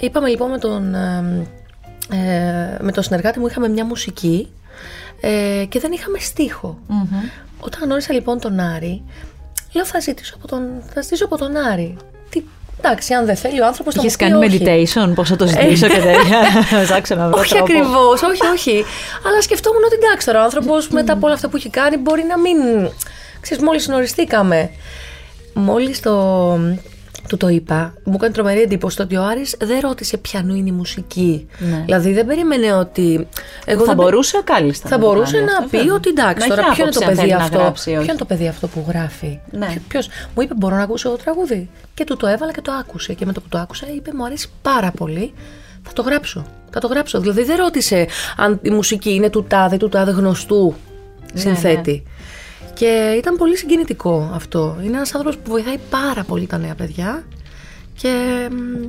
[0.00, 1.46] Είπαμε λοιπόν με τον ε,
[2.12, 4.48] ε, με τον συνεργάτη μου είχαμε μια μουσική
[5.20, 6.18] ε, και δεν είχαμε
[7.60, 9.02] Όταν γνώρισα λοιπόν τον Άρη,
[9.72, 10.62] λέω θα ζητήσω από τον,
[10.94, 11.96] θα ζητήσω από τον Άρη.
[12.30, 12.42] Τι,
[12.82, 16.00] εντάξει, αν δεν θέλει ο άνθρωπος θα μου κάνει meditation, πώς θα το ζητήσω και
[16.00, 16.38] τέτοια.
[16.84, 17.38] Ψάξω να βρω.
[17.40, 18.84] Όχι ακριβώς, όχι, όχι.
[19.26, 22.24] Αλλά σκεφτόμουν ότι εντάξει τώρα ο άνθρωπος μετά από όλα αυτά που έχει κάνει μπορεί
[22.28, 22.56] να μην.
[23.40, 24.70] Ξέρεις, μόλις γνωριστήκαμε.
[25.52, 26.12] Μόλις το,
[27.30, 30.72] του το είπα, μου έκανε τρομερή εντύπωση ότι ο Άρης δεν ρώτησε ποιανού είναι η
[30.72, 31.46] μουσική.
[31.58, 31.82] Ναι.
[31.84, 33.28] Δηλαδή δεν περίμενε ότι.
[33.64, 34.88] Εγώ θα μπορούσε κάλλιστα.
[34.88, 37.72] Θα μπορούσε να, πει ότι εντάξει, τώρα ποιο είναι το παιδί αυτό.
[37.84, 39.38] Ποιο είναι το παιδί αυτό που γράφει.
[39.50, 39.74] Ναι.
[39.88, 41.70] Ποιος, μου είπε: Μπορώ να ακούσω το τραγούδι.
[41.94, 43.12] Και του το έβαλα και το άκουσε.
[43.12, 45.32] Και με το που το άκουσα είπε: Μου αρέσει πάρα πολύ.
[45.82, 46.46] Θα το γράψω.
[46.70, 47.20] Θα το γράψω.
[47.20, 50.74] Δηλαδή δεν ρώτησε αν η μουσική είναι του τάδε, του τάδε γνωστού
[51.32, 52.02] ναι, συνθέτη.
[52.74, 54.76] Και ήταν πολύ συγκινητικό αυτό.
[54.82, 57.24] Είναι ένας άνθρωπος που βοηθάει πάρα πολύ τα νέα παιδιά
[58.00, 58.08] και
[58.50, 58.86] μ,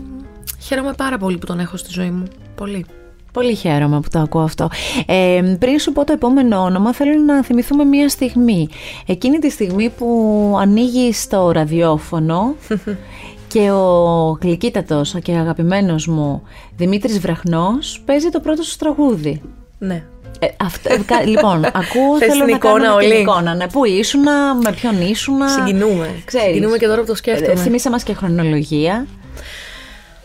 [0.60, 2.24] χαίρομαι πάρα πολύ που τον έχω στη ζωή μου.
[2.56, 2.86] Πολύ.
[3.34, 4.70] Πολύ χαίρομαι που το ακούω αυτό.
[5.06, 8.68] Ε, πριν σου πω το επόμενο όνομα, θέλω να θυμηθούμε μία στιγμή.
[9.06, 12.56] Εκείνη τη στιγμή που ανοίγει το ραδιόφωνο
[13.52, 16.42] και ο γλυκύτατος και αγαπημένος μου
[16.76, 19.42] Δημήτρης Βραχνός παίζει το πρώτο σου τραγούδι.
[19.78, 20.04] Ναι.
[20.44, 23.56] Ε, αυτό, ε, κα- λοιπόν, ακούω, Θες θέλω την να εικόνα κάνουμε την όλη; εικόνα.
[23.56, 25.48] Ναι, πού ήσουνα, με ποιον ήσουνα.
[25.50, 26.22] Συγκινούμε.
[26.26, 26.48] Ξέρεις.
[26.48, 27.52] Συγκινούμε και τώρα που το σκέφτομαι.
[27.52, 29.08] Ε, θυμίσε μας και χρονολογία.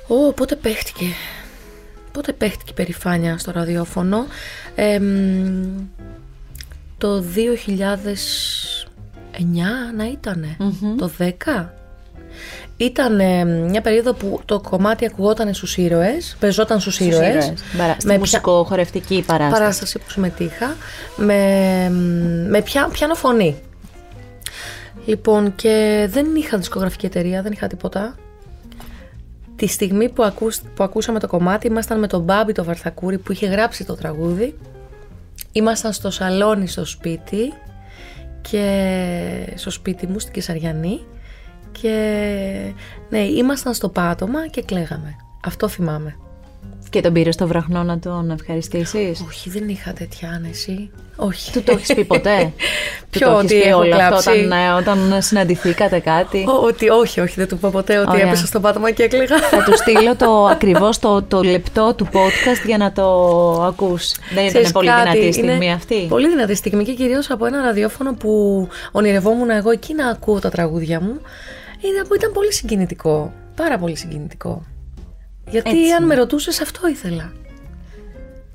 [0.07, 1.05] Ω, πότε παίχτηκε.
[2.13, 4.27] Πότε παίχτηκε η περηφάνεια στο ραδιόφωνο.
[4.75, 5.67] Ε, μ,
[6.99, 7.39] το 2009
[9.97, 10.57] να ητανε
[10.99, 11.31] Το 10.
[12.77, 17.29] Ήταν ε, μια περίοδο που το κομμάτι ακουγόταν στους ήρωες, πεζόταν στους Στους ήρωες.
[17.29, 17.53] ήρωες.
[17.79, 19.61] Παρά- Στη με πια- μουσικοχορευτική παράσταση.
[19.61, 20.77] παράσταση που συμμετείχα
[21.17, 21.35] με,
[22.49, 23.57] με πια, πιάνο φωνή.
[25.07, 28.15] Λοιπόν, και δεν είχα δισκογραφική εταιρεία, δεν είχα τίποτα.
[29.57, 33.33] Τη στιγμή που, ακούς, που ακούσαμε το κομμάτι, ήμασταν με τον Μπάμπη το Βαρθακούρη που
[33.33, 34.55] είχε γράψει το τραγούδι.
[35.53, 37.53] Ήμασταν στο σαλόνι στο σπίτι
[38.41, 41.01] και στο σπίτι μου στην Κεσαριανή
[41.81, 41.95] και
[43.09, 45.17] ναι, ήμασταν στο πάτωμα και κλαίγαμε.
[45.47, 46.17] Αυτό θυμάμαι.
[46.91, 50.91] Και τον πήρες στο βραχνό να τον ευχαριστήσεις; Όχι, δεν είχα τέτοια άνεση.
[51.17, 51.53] Όχι.
[51.53, 52.53] Του το έχεις πει ποτέ;
[53.11, 56.45] Του Ποιο, το έχεις ότι πει έχω όλο αυτό κλάψει; όταν, ε, όταν συναντηθήκατε κάτι;
[56.49, 58.27] Ω, Ότι όχι, όχι, δεν του πω ποτέ ότι Ωραία.
[58.27, 59.39] έπεσα στο πάτωμα και έκλαιγα.
[59.39, 63.05] Θα του στείλω το ακριβώς το, το λεπτό του podcast για να το
[63.63, 64.17] ακούσει.
[64.29, 67.31] Δεν ήταν Ξέρεις πολύ κάτι, δυνατή η στιγμή είναι αυτή; Πολύ δυνατή στιγμή και κυρίως
[67.31, 71.21] από ένα ραδιόφωνο που ονειρευόμουν εγώ εκεί να ακούω τα τραγούδια μου.
[71.93, 73.33] Ήταν, ήταν πολύ συγκινητικό.
[73.57, 74.63] Πάρα πολύ συγκινητικό.
[75.51, 76.07] Γιατί Έτσι αν είναι.
[76.07, 77.33] με ρωτούσες, αυτό ήθελα.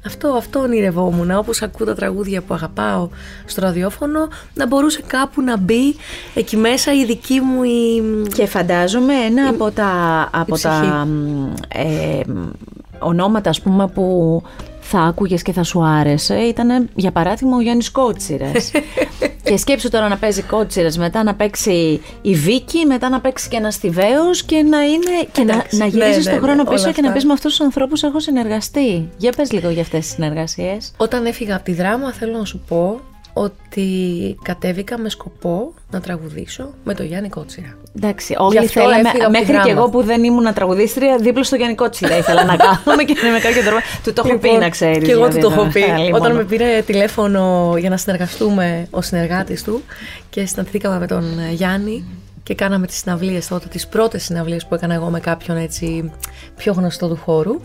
[0.05, 1.31] Αυτό, αυτό ονειρευόμουν.
[1.31, 3.09] Όπως ακούω τα τραγούδια που αγαπάω
[3.45, 5.95] στο ραδιόφωνο, να μπορούσε κάπου να μπει
[6.35, 8.03] εκεί μέσα η δική μου η.
[8.33, 9.89] Και φαντάζομαι ένα από τα,
[10.31, 10.69] από ψυχή.
[10.69, 12.49] τα μ, ε, μ,
[12.99, 14.43] ονόματα ας πούμε που
[14.91, 18.71] θα άκουγες και θα σου άρεσε ήταν για παράδειγμα ο Γιάννης Κότσιρας.
[19.43, 23.55] και σκέψου τώρα να παίζει Κότσιρας, μετά να παίξει η Βίκη, μετά να παίξει και
[23.57, 26.61] ένας Στιβαίος και να είναι και να, Εντάξει, να ναι, γυρίσεις ναι, τον ναι, χρόνο
[26.61, 27.13] όλα πίσω και να αυτά.
[27.13, 29.09] πεις με αυτούς τους ανθρώπους έχω συνεργαστεί.
[29.17, 30.93] Για πες λίγο για αυτές τις συνεργασίες.
[30.97, 32.99] Όταν έφυγα από τη δράμα θέλω να σου πω
[33.33, 33.87] ότι
[34.41, 37.75] κατέβηκα με σκοπό να τραγουδήσω με τον Γιάννη Κότσιρα.
[37.95, 39.71] Εντάξει, Γι' όλοι αυτό θέλαμε, έφυγα από τη μέχρι και δράμα.
[39.71, 43.61] εγώ που δεν ήμουν τραγουδίστρια, δίπλα στο Γιάννη Κότσιρα ήθελα να κάθομαι και με κάποιο
[43.61, 43.81] τρόπο.
[44.03, 45.07] Του το έχω πει να ξέρεις.
[45.07, 45.83] Και εγώ του το έχω πει.
[46.13, 49.83] Όταν με πήρε τηλέφωνο για να συνεργαστούμε ο συνεργάτης του
[50.29, 52.05] και συναντηθήκαμε με τον ε, Γιάννη
[52.43, 56.11] και κάναμε τις συναυλίες τότε, τις πρώτες συναυλίες που έκανα εγώ με κάποιον έτσι
[56.55, 57.61] πιο γνωστό του χώρου.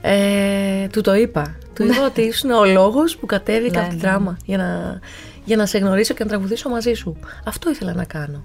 [0.00, 1.54] Ε, του το είπα.
[1.78, 4.00] Του είπα ότι ήσουν ο λόγος που κατέβηκα Ναι, από τη ναι.
[4.00, 5.00] δράμα για να,
[5.44, 7.16] για να σε γνωρίσω και να τραγουδήσω μαζί σου.
[7.44, 8.44] Αυτό ήθελα να κάνω.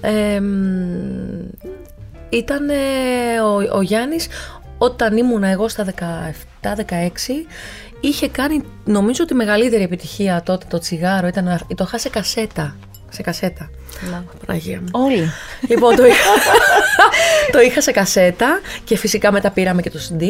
[0.00, 0.40] Ε,
[2.28, 2.68] ήταν
[3.44, 4.28] ο, ο Γιάννης
[4.78, 5.84] όταν ήμουν εγώ στα
[6.62, 6.68] 17-16
[8.00, 12.76] είχε κάνει νομίζω τη μεγαλύτερη επιτυχία τότε το τσιγάρο ήταν, το είχα σε κασέτα
[13.08, 13.70] σε κασέτα
[14.46, 15.30] Παναγία μου Όλοι.
[15.68, 16.30] Λοιπόν, το είχα,
[17.52, 20.22] το είχα σε κασέτα και φυσικά μετά πήραμε και το CD.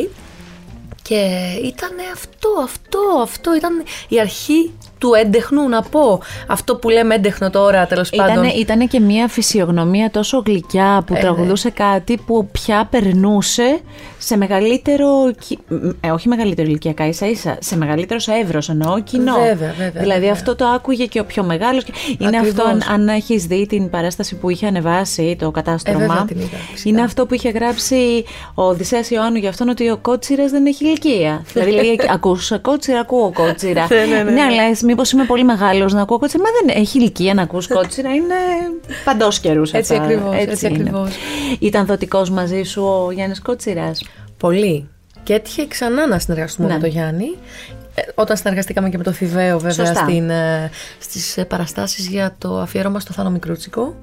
[1.07, 3.55] Και ήταν αυτό, αυτό, αυτό.
[3.55, 6.21] Ήταν η αρχή του έντεχνου να πω.
[6.47, 8.33] Αυτό που λέμε έντεχνο τώρα τέλος πάντων.
[8.35, 13.81] Ήτανε, ήτανε και μια φυσιογνωμία τόσο γλυκιά που Ε, τραγουδούσε κάτι που πια περνούσε
[14.19, 15.07] σε μεγαλύτερο.
[15.47, 15.59] κι-
[16.01, 17.57] Ε, όχι μεγαλύτερο ηλικιακά, ίσα ίσα.
[17.61, 19.35] Σε μεγαλύτερο σε εύρος εννοώ κοινό.
[19.35, 20.33] Βέβαια, βέβαια, Δηλαδή βέβαια.
[20.33, 21.85] αυτό το άκουγε και ο πιο μεγάλος.
[22.19, 22.49] Είναι Ακριβώς.
[22.49, 26.05] αυτό, αν, αν έχεις δει την παράσταση που είχε ανεβάσει το κατάστρωμα.
[26.05, 26.89] Ε, βέβαια την είδα, φυσικά.
[26.89, 30.85] είναι αυτό που είχε γράψει ο Οδυσσέας Ιωάννου για αυτόν ότι ο κότσιρας δεν έχει
[30.85, 31.43] ηλικία.
[31.53, 33.87] δηλαδή λέει: Ακούσα κότσιρα, ακούω κότσιρα.
[33.91, 34.43] Ναι, ναι, ναι, ναι.
[34.43, 36.43] αλλά μήπως είμαι πολύ μεγάλος να ακούω κότσιρα.
[36.43, 38.35] Μα δεν έχει ηλικία να ακούς κότσιρα, είναι
[39.05, 40.77] παντός καιρούς Έτσι ακριβώς, έτσι είναι.
[40.79, 41.15] ακριβώς.
[41.59, 44.05] Ήταν δοτικός μαζί σου ο Γιάννης Κότσιρας;
[44.37, 44.89] Πολύ.
[45.23, 46.75] Και έτυχε ξανά να συνεργαστούμε Ναι.
[46.75, 47.27] με τον Γιάννη.
[47.95, 50.03] Ε, όταν συνεργαστήκαμε και με το Θηβαίο βέβαια Σωστά.
[50.03, 53.95] στην, ε, στις ε, παραστάσεις για το αφιέρωμα στο Θάνο Μικρούτσικο.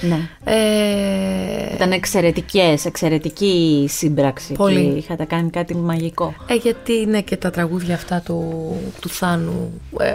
[0.00, 0.18] Ναι.
[0.44, 4.52] Ε, Ήταν εξαιρετικές, εξαιρετική σύμπραξη.
[4.52, 4.74] Πολύ.
[4.92, 6.34] Και είχατε κάνει κάτι μαγικό.
[6.46, 10.14] Ε, γιατί είναι και τα τραγούδια αυτά του, του Θάνου ε,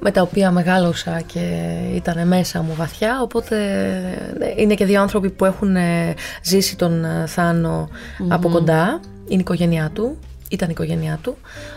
[0.00, 3.56] με τα οποία μεγάλωσα και ήταν μέσα μου βαθιά οπότε
[4.40, 7.88] ε, είναι και δύο άνθρωποι που έχουν ε, ζήσει τον ε, θανο
[8.28, 10.16] από κοντά είναι η οικογένειά του
[10.48, 11.36] ήταν η οικογένειά του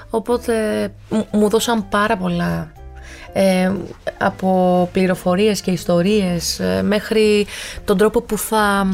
[0.10, 0.54] οπότε
[1.10, 2.72] μου- μου δώσαν πάρα πολλά
[3.34, 3.72] ε,
[4.18, 7.46] από πληροφορίες και ιστορίες ε, μέχρι
[7.86, 8.88] τον τρόπο που θα,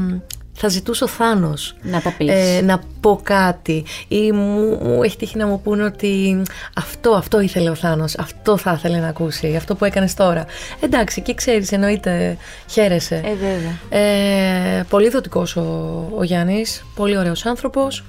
[0.54, 2.30] θα ζητούσε ο Θάνος Να τα πεις.
[2.32, 6.41] ε, να πω κάτι ή μου, μου έχει τύχει να μου πούνε ότι
[6.76, 10.45] αυτό, αυτό ήθελε ο Θάνος, αυτό θα ήθελε να ακούσει, αυτό που έκανες τώρα.
[10.80, 12.38] Εντάξει, και ξέρεις, εννοείται,
[12.69, 13.15] χαίρεσαι.
[13.15, 14.02] Ε, βέβαια.
[14.04, 15.62] Ε, πολύ δοτικός ο,
[16.17, 18.04] ο Γιάννης, πολύ ωραίος άνθρωπος,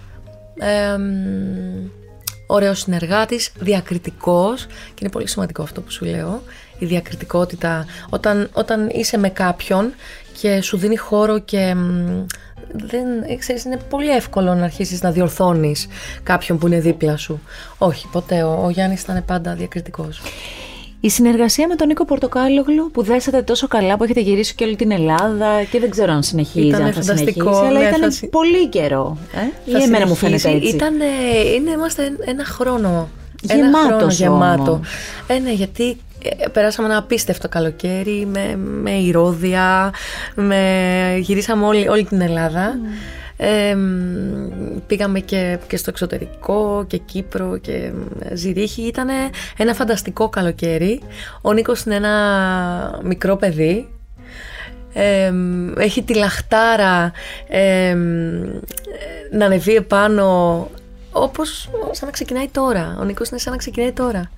[0.59, 2.05] ε, μ,
[2.47, 6.43] ωραίος συνεργάτης, διακριτικός και είναι πολύ σημαντικό αυτό που σου λέω,
[6.79, 9.93] η διακριτικότητα όταν, όταν είσαι με κάποιον
[10.41, 12.25] και σου δίνει χώρο και μ,
[12.73, 15.87] δεν, ε, ξέρεις, είναι πολύ εύκολο να αρχίσεις να διορθώνεις
[16.23, 17.41] κάποιον που είναι δίπλα σου.
[17.79, 18.43] Όχι, ποτέ.
[18.43, 20.21] Ο, ο Γιάννης ήταν πάντα διακριτικός.
[21.07, 24.77] Η συνεργασία με τον Νίκο Πορτοκάλογλου που δέσατε τόσο καλά που έχετε γυρίσει και όλη
[24.77, 28.01] την Ελλάδα και δεν ξέρω αν συνεχίζει, Ήτανε αν θα φανταστικό, συνεχίσει, αλλά ναι, ήταν
[28.01, 29.16] θα συ- πολύ καιρό.
[29.35, 30.47] Ε; Θα Ή εμένα μου συνεχίσει.
[30.47, 30.75] φαίνεται έτσι.
[30.77, 30.95] Ήταν,
[31.57, 33.09] είναι, είμαστε ένα χρόνο.
[33.49, 34.73] ένα Γεμάτος χρόνο γεμάτο.
[34.73, 34.87] όμως.
[35.27, 39.92] Ε, ναι, γιατί ε, περάσαμε ένα απίστευτο καλοκαίρι με, με ηρώδια,
[40.35, 40.61] με,
[41.21, 42.79] γυρίσαμε όλη, όλη την Ελλάδα.
[43.37, 48.83] Ε, μ, πήγαμε και, και στο εξωτερικό και Κύπρο και μ, Ζηρίχη.
[48.83, 49.09] Ήταν
[49.57, 51.01] ένα φανταστικό καλοκαίρι.
[51.42, 53.88] Ο Νίκος είναι ένα μικρό παιδί
[54.99, 55.33] ε,
[55.77, 57.12] έχει τη λαχτάρα
[57.49, 57.96] ε,
[59.31, 60.70] να ανεβεί επάνω
[61.12, 62.96] όπως σαν να ξεκινάει τώρα.
[63.01, 64.31] Ο Νίκος είναι σαν να ξεκινάει τώρα.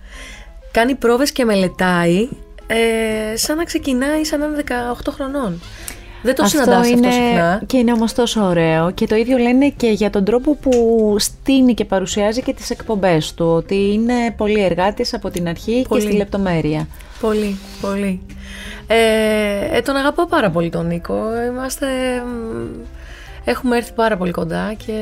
[0.73, 2.29] Κάνει πρόβες και μελετάει
[2.67, 4.63] ε, σαν να ξεκινάει σαν να είναι
[5.07, 5.61] 18 χρονών.
[6.23, 7.63] Δεν το συναντάς αυτό είναι, συχνά.
[7.67, 10.73] Και είναι όμως τόσο ωραίο και το ίδιο λένε και για τον τρόπο που
[11.19, 16.03] στείνει και παρουσιάζει και τις εκπομπές του ότι είναι πολύ εργάτης από την αρχή Πολύ.
[16.03, 16.87] και στη λεπτομέρεια.
[17.21, 18.21] Πολύ, πολύ.
[18.87, 21.15] Ε, ε, τον αγαπώ πάρα πολύ τον Νίκο.
[21.51, 21.87] Είμαστε...
[22.27, 22.97] μ,
[23.45, 24.93] Έχουμε έρθει πάρα πολύ κοντά και...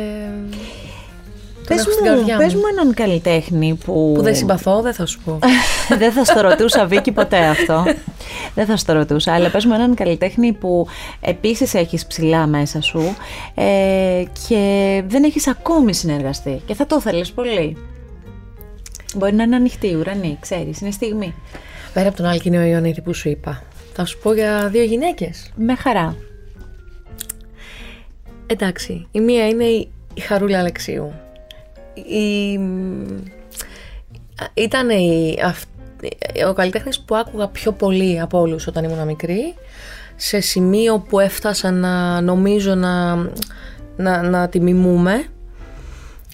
[1.66, 2.60] τον Πες έχω στην μου, καρδιά πες μου.
[2.60, 4.12] μου έναν καλλιτέχνη που...
[4.14, 5.38] Που δεν συμπαθώ, δεν θα σου πω.
[6.00, 7.84] δεν θα στο ρωτούσα Βίκυ ποτέ αυτό.
[8.54, 9.32] δεν θα στο ρωτούσα.
[9.32, 10.86] Αλλά πες μου έναν καλλιτέχνη που
[11.20, 13.16] επίσης έχεις ψηλά μέσα σου
[13.54, 17.76] ε, και δεν έχεις ακόμη συνεργαστεί και θα το ήθελες πολύ.
[19.16, 21.34] Μπορεί να είναι ανοιχτή η ουρανή, ξέρεις, είναι στιγμή.
[21.92, 23.62] Πέρα από τον Αλκίνιο Ιωνίδη που σου είπα,
[23.94, 25.52] θα σου πω για δύο γυναίκες.
[25.56, 26.16] Με χαρά.
[28.46, 31.12] Εντάξει, η μία είναι η, η Χαρούλα Αλεξίου.
[31.96, 32.60] Η,
[34.54, 35.68] ήταν η, αυ-
[36.48, 39.54] ο καλλιτέχνης που άκουγα πιο πολύ από όλους όταν ήμουν μικρή,
[40.16, 43.14] σε σημείο που έφτασα να νομίζω να,
[43.96, 45.26] να, να τη μιμούμε.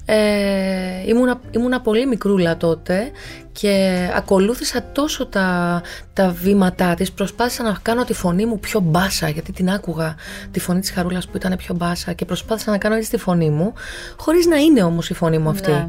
[0.04, 3.10] Ε, ήμουνα, ήμουνα πολύ μικρούλα τότε
[3.52, 9.28] και ακολούθησα τόσο τα, τα βήματά της προσπάθησα να κάνω τη φωνή μου πιο μπάσα
[9.28, 10.14] γιατί την άκουγα
[10.50, 13.50] τη φωνή της Χαρούλας που ήταν πιο μπάσα και προσπάθησα να κάνω έτσι τη φωνή
[13.50, 13.72] μου
[14.16, 15.88] χωρίς να είναι όμως η φωνή μου αυτή Ναι.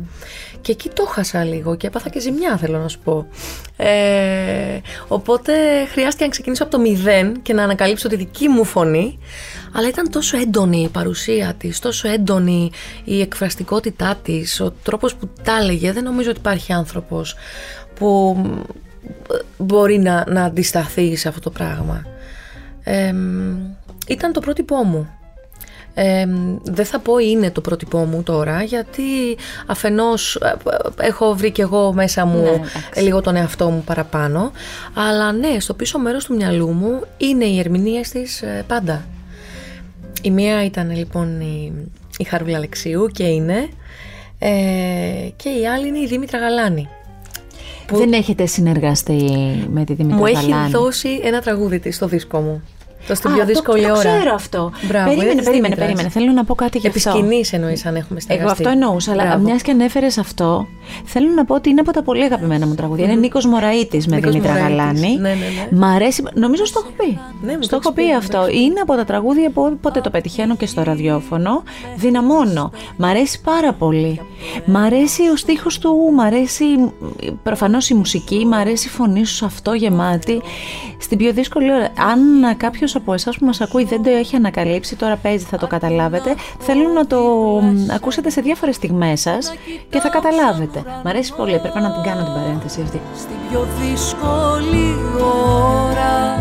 [0.62, 3.28] και εκεί το χάσα λίγο και έπαθα και ζημιά θέλω να σου πω
[3.78, 5.54] ε, οπότε
[5.92, 9.20] χρειάστηκε να ξεκινήσω από το μηδέν και να ανακαλύψω τη δική μου φωνή
[9.76, 12.72] αλλά ήταν τόσο έντονη η παρουσία της, τόσο έντονη
[13.04, 15.92] η εκφραστικότητά της, ο τρόπος που τα έλεγε.
[15.92, 17.36] Δεν νομίζω ότι υπάρχει άνθρωπος
[17.96, 18.38] που
[19.32, 22.06] ε, μπορεί να, να αντισταθεί σε αυτό το πράγμα.
[22.84, 23.14] Ε,
[24.08, 25.10] ήταν το πρότυπό μου.
[25.96, 26.26] Ε,
[26.64, 29.04] δεν θα πω είναι το πρότυπό μου τώρα γιατί
[29.66, 30.56] αφενός ε,
[31.02, 33.02] ε, έχω βρει και εγώ μέσα μου Ναι, εντάξει.
[33.02, 34.52] λίγο τον εαυτό μου παραπάνω
[34.94, 39.06] αλλά ναι στο πίσω μέρος του μυαλού μου είναι οι ερμηνείες της ε, πάντα
[40.22, 41.74] η μία ήταν λοιπόν η,
[42.18, 43.68] η Χαρούλα Αλεξίου και είναι
[44.40, 44.50] ε,
[45.36, 46.88] και η άλλη είναι η Δήμητρα Γαλάνη
[47.94, 49.14] που Δεν έχετε συνεργαστεί
[49.74, 50.72] με τη Δημήτρη μου έχει Γαλάνη.
[50.72, 52.64] δώσει ένα τραγούδι της στο δίσκο μου
[53.08, 54.72] το στην Α, πιο το- δύσκολη το, ώρα ξέρω αυτό.
[54.88, 55.78] Μπράβο, είναι περίμενε, της περίμενε, Δήμητρας.
[55.88, 56.10] περίμενε.
[56.10, 57.10] Θέλω να πω κάτι γι' αυτό.
[57.10, 59.44] Επισκηνής εννοείς αν έχουμε συνεργαστεί Εγώ αυτό εννοούσα, αλλά Μπράβο.
[59.44, 60.68] μιας και ανέφερες αυτό,
[61.06, 63.06] θέλω να πω ότι είναι από τα πολύ αγαπημένα μου τραγούδια.
[63.06, 64.76] Είναι Νίκος Μωραήτης με Νίκος Δημήτρα Μωραήτης.
[64.78, 65.18] Ναι, Γαλάνη.
[65.20, 65.78] ναι, ναι.
[65.78, 66.24] Μ' αρέσει.
[66.34, 67.20] Νομίζω στο έχω πει.
[67.42, 68.48] Ναι, μου στο το έχω έχεις πει πει, αυτό.
[68.52, 71.64] Είναι από τα τραγούδια που όποτε το πετυχαίνω και στο ραδιόφωνο,
[71.96, 72.72] δυναμώνω.
[72.98, 74.20] Μ' αρέσει πάρα πολύ.
[74.66, 76.66] Μ' αρέσει ο στίχος του, μ' αρέσει
[77.44, 80.42] προφανώς η μουσική, μ' αρέσει η φωνή σου σε αυτό γεμάτη.
[80.98, 81.90] Στην πιο δύσκολη ώρα.
[82.12, 85.68] Αν κάποιος από εσάς που μας ακούει δεν το έχει ανακαλύψει, τώρα παίζει, θα το
[85.68, 86.36] καταλάβετε.
[86.60, 87.20] Θέλω να το
[87.62, 89.54] μ, ακούσετε σε διάφορες στιγμές σας
[89.90, 90.84] και θα καταλάβετε.
[91.04, 91.60] Μ' αρέσει πολύ.
[91.60, 93.02] Πρέπει να την κάνω την παρένθεση αυτή.
[93.18, 96.40] Στην πιο δύσκολη ώρα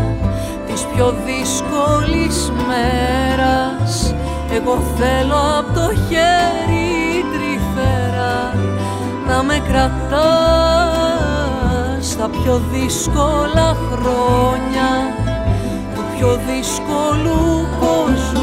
[0.73, 4.15] της πιο δύσκολης μέρας
[4.53, 8.53] Εγώ θέλω από το χέρι τρυφέρα
[9.27, 10.93] να με κρατάς
[12.09, 15.12] στα πιο δύσκολα χρόνια του
[16.23, 18.41] πιο δύσκολου κόσμου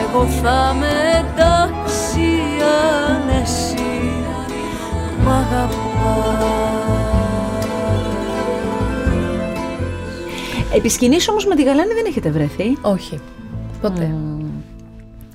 [0.00, 0.86] εγώ θα με
[1.18, 2.30] εντάξει
[2.62, 4.12] αν εσύ
[5.24, 6.44] μ' αγαπάς
[10.74, 13.20] Επισκηνής όμως με τη Γαλάνη δεν έχετε βρεθεί; όχι
[13.80, 14.14] ποτέ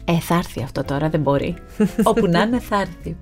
[0.05, 1.55] Ε, θα έρθει αυτό τώρα, δεν μπορεί.
[2.03, 3.15] Όπου να είναι θα έρθει.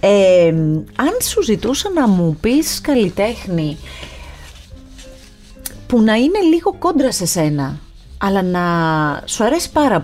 [0.00, 0.48] Ε,
[0.96, 3.76] αν σου ζητούσα να μου πεις καλλιτέχνη
[5.92, 7.78] που να είναι λίγο κόντρα σε σένα,
[8.18, 8.62] αλλά να
[9.24, 10.00] σου αρέσει πάρα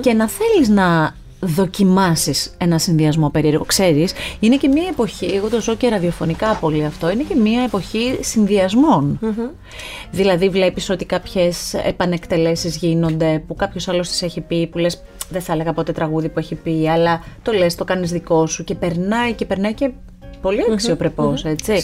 [0.00, 3.64] και να θέλεις να δοκιμάσεις ένα συνδυασμό περίεργο.
[3.64, 7.62] Ξέρεις, είναι και μια εποχή, εγώ το ζω και ραδιοφωνικά πολύ αυτό, είναι και μια
[7.62, 8.18] εποχή
[10.10, 15.40] Δηλαδή βλέπεις ότι κάποιες επανεκτελέσεις γίνονται που κάποιος άλλος τις έχει πει, που λες δεν
[15.40, 18.74] θα έλεγα ποτέ τραγούδι που έχει πει, αλλά το λες, το κάνεις δικό σου και
[18.74, 19.90] περνάει και περνάει και
[20.42, 20.62] πολύ
[21.44, 21.82] έτσι.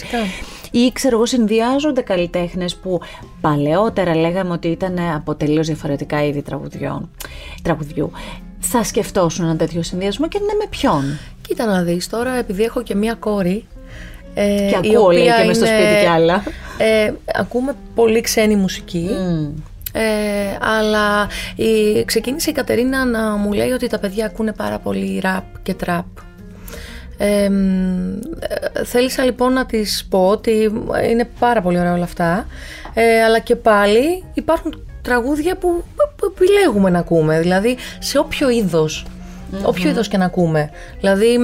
[0.71, 2.99] Ή ξέρω εγώ, συνδυάζονται καλλιτέχνες που
[3.41, 7.09] παλαιότερα λέγαμε ότι ήταν από τελείως διαφορετικά είδη τραγουδιών,
[7.63, 8.11] τραγουδιού.
[8.59, 12.83] Θα σκεφτόσουν ένα τέτοιο συνδυασμό και ναι, με ποιον; Κοίτα να δεις τώρα, επειδή έχω
[12.83, 13.65] και μία κόρη.
[14.33, 16.43] Ε, και ακούω λέει και μες στο σπίτι κι άλλα.
[16.77, 19.09] Ε, ακούμε πολύ ξένη μουσική.
[19.91, 25.19] Ε, αλλά η, ξεκίνησε η Κατερίνα να μου λέει ότι τα παιδιά ακούνε πάρα πολύ
[25.19, 26.05] ραπ και τραπ.
[27.21, 27.49] Ε,
[28.85, 30.71] θέλησα λοιπόν να της πω ότι
[31.09, 32.47] είναι πάρα πολύ ωραία όλα αυτά.
[32.93, 35.83] Ε, αλλά και πάλι υπάρχουν τραγούδια που,
[36.15, 37.39] που επιλέγουμε να ακούμε.
[37.39, 39.05] Δηλαδή σε όποιο είδος
[39.51, 39.63] Mm-hmm.
[39.63, 40.69] Όποιο είδος και να ακούμε.
[40.99, 41.37] Δηλαδή,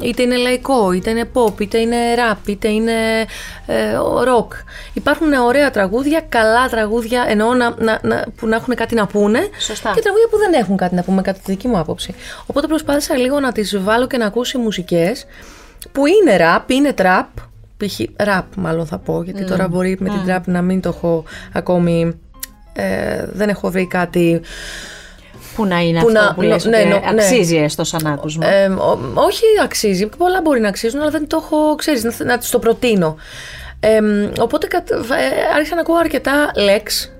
[0.00, 2.92] είτε είναι λαϊκό, είτε είναι pop, είτε είναι rap, είτε είναι
[3.66, 3.74] ε,
[4.28, 4.48] rock.
[4.92, 9.38] Υπάρχουν ωραία τραγούδια, καλά τραγούδια, εννοώ να, να, να, που να έχουν κάτι να πούνε.
[9.58, 9.92] Σωστά.
[9.94, 12.14] Και τραγούδια που δεν έχουν κάτι να πούμε, κατά τη δική μου άποψη.
[12.46, 15.26] Οπότε προσπάθησα λίγο να τις βάλω και να ακούσει μουσικές
[15.92, 17.26] που είναι rap, είναι trap.
[17.76, 18.00] Π.χ.
[18.16, 22.20] rap, μάλλον θα πω, γιατί τώρα μπορεί με την trap να μην το έχω ακόμη.
[22.72, 24.40] Ε, δεν έχω βρει κάτι
[25.60, 28.68] που να είναι που αυτό να, που λες, ναι, ναι, αξίζει έστω σαν άκουσμα; Ε,
[29.14, 33.16] όχι αξίζει, πολλά μπορεί να αξίζουν, αλλά δεν το έχω, ξέρεις, να, να το προτείνω.
[33.80, 34.00] Ε,
[34.40, 37.12] οπότε ε, άρχισα να ακούω αρκετά λέξ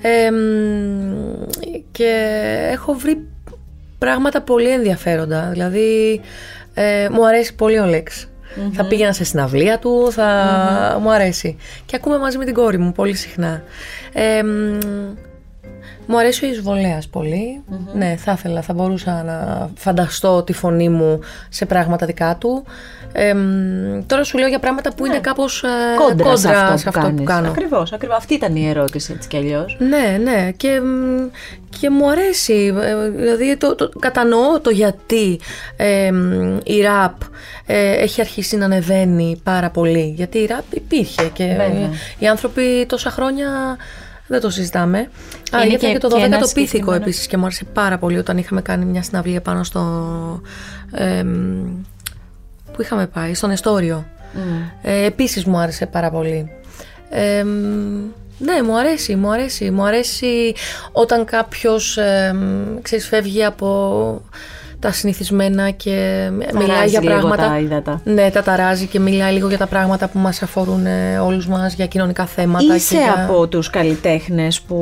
[0.00, 0.30] ε,
[1.92, 2.12] και
[2.72, 3.26] έχω βρει
[3.98, 5.48] πράγματα πολύ ενδιαφέροντα.
[5.52, 6.20] Δηλαδή,
[6.74, 8.28] ε, μου αρέσει πολύ ο Λέξ.
[8.72, 11.56] Θα πήγαινα σε συναυλία του, θα μου αρέσει.
[11.86, 13.62] Και ακούμε μαζί με την κόρη μου πολύ συχνά.
[14.12, 14.42] Ε,
[16.06, 17.08] μου αρέσει ο Ισβολέας
[17.94, 22.64] Ναι, θα ήθελα, θα μπορούσα να φανταστώ τη φωνή μου σε πράγματα δικά του.
[23.12, 23.34] Ε,
[24.06, 25.08] τώρα σου λέω για πράγματα που ναι.
[25.08, 27.48] είναι κάπως ε, κόντρα, κόντρα σε αυτό, που, αυτό που κάνω.
[27.48, 28.16] Ακριβώς, ακριβώς.
[28.16, 29.76] Αυτή ήταν η ερώτηση έτσι κι αλλιώς.
[29.78, 30.50] Ναι, ναι.
[30.56, 30.80] Και,
[31.80, 32.74] και μου αρέσει.
[32.80, 35.40] Ε, δηλαδή το, το, κατανοώ το γιατί
[35.76, 36.10] ε,
[36.64, 37.20] η ραπ
[37.66, 40.12] ε, έχει αρχίσει να ανεβαίνει πάρα πολύ.
[40.16, 41.56] Γιατί η ραπ υπήρχε και
[42.18, 43.76] οι άνθρωποι τόσα χρόνια
[44.26, 44.98] δεν το συζητάμε.
[45.50, 48.62] Α, και, και το 12 το πίθηκο επίσης και μου άρεσε πάρα πολύ όταν είχαμε
[48.62, 49.80] κάνει μια συναυλία πάνω στο.
[50.92, 51.24] Ε,
[52.72, 54.06] που είχαμε πάει, στον Εστόριο.
[54.34, 54.38] Mm.
[54.82, 56.50] Ε, επίσης μου άρεσε πάρα πολύ.
[57.10, 57.44] Ε,
[58.38, 59.70] ναι, μου αρέσει, μου αρέσει.
[59.70, 60.54] Μου αρέσει
[60.92, 62.34] όταν κάποιος, ε,
[62.82, 64.22] ξέρεις, φεύγει από
[64.78, 67.58] τα συνηθισμένα και μιλάει για πράγματα.
[67.84, 71.46] Τα Ναι, τα ταράζει και μιλάει λίγο για τα πράγματα που μας αφορούν ε, όλους
[71.46, 72.74] μας για κοινωνικά θέματα.
[72.74, 74.76] Είσαι και από τους καλλιτέχνες που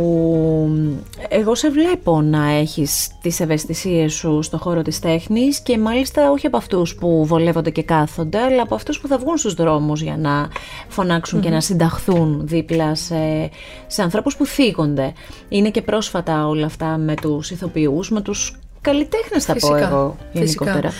[1.29, 6.47] εγώ σε βλέπω να έχεις τις ευαισθησίες σου στο χώρο της τέχνης και μάλιστα όχι
[6.47, 10.17] από αυτούς που βολεύονται και κάθονται, αλλά από αυτούς που θα βγουν στους δρόμους για
[10.17, 10.49] να
[10.89, 13.51] φωναξουν και να συνταχθούν δίπλα σε,
[13.87, 15.13] σε ανθρώπους που θίγονται.
[15.49, 20.93] Είναι και πρόσφατα όλα αυτά με τους ηθοποιούς, με τους καλλιτέχνες, θα πω εγώ γενικότερα.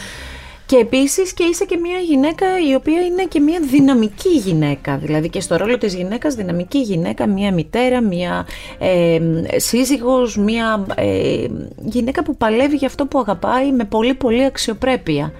[0.67, 4.97] Και επίσης και είσαι και μια γυναίκα η οποία είναι και μια δυναμική γυναίκα.
[4.97, 8.47] Δηλαδή και στο ρόλο της γυναίκας, δυναμική γυναίκα, μια μητέρα, μια
[8.79, 9.21] ε,
[9.57, 11.47] σύζυγος, μια ε,
[11.85, 15.33] γυναίκα που παλεύει για αυτό που αγαπάει με πολύ πολύ αξιοπρέπεια.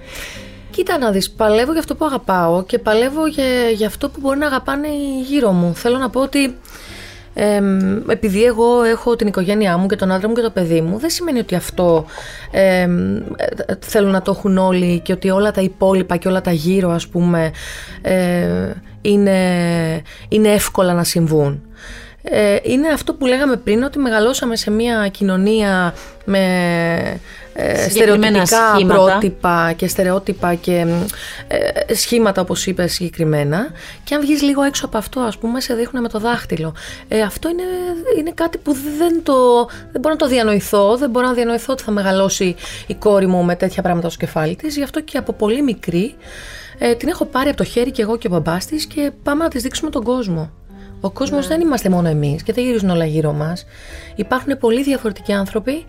[0.71, 4.37] Κοίτα να δεις, παλεύω για αυτό που αγαπάω και παλεύω για, για αυτό που μπορεί
[4.37, 4.87] να αγαπάνε
[5.27, 5.73] γύρω μου.
[5.75, 6.57] Θέλω να πω ότι
[7.37, 7.61] ε,
[8.09, 11.09] επειδή εγώ έχω την οικογένειά μου και τον άντρα μου και το παιδί μου, δεν
[11.09, 12.05] σημαίνει ότι αυτό
[12.51, 12.87] ε,
[13.79, 17.07] θέλουν να το έχουν όλοι και ότι όλα τα υπόλοιπα και όλα τα γύρω, ας
[17.07, 17.51] πούμε,
[18.01, 18.71] ε,
[19.01, 19.39] είναι,
[20.27, 21.61] είναι εύκολα να συμβούν.
[22.21, 25.93] Ε, είναι αυτό που λέγαμε πριν, ότι μεγαλώσαμε σε μια κοινωνία
[26.25, 27.19] με
[27.57, 30.85] ε, στερεοτυπικά πρότυπα και στερεότυπα και
[31.47, 33.67] ε, σχήματα όπως είπες συγκεκριμένα.
[34.03, 36.75] Και αν βγεις λίγο έξω από αυτό ας πούμε σε δείχνουν με το δάχτυλο.
[37.07, 37.63] Ε, αυτό είναι,
[38.19, 40.97] είναι κάτι που δεν, το, δεν μπορώ να το διανοηθώ.
[40.97, 42.55] Δεν μπορώ να διανοηθώ ότι θα μεγαλώσει
[42.87, 44.77] η κόρη μου με τέτοια πράγματα στο κεφάλι της.
[44.77, 46.15] Γι' αυτό και από πολύ μικρή
[46.77, 49.43] ε, την έχω πάρει από το χέρι και εγώ και ο μπαμπάς της και πάμε
[49.43, 50.51] να της δείξουμε τον κόσμο
[51.05, 51.55] ο κόσμος ναι.
[51.55, 53.65] δεν είμαστε μόνο εμείς και δεν γυρίζουν όλα γύρω μας.
[54.15, 55.85] Υπάρχουν πολύ διαφορετικοί άνθρωποι.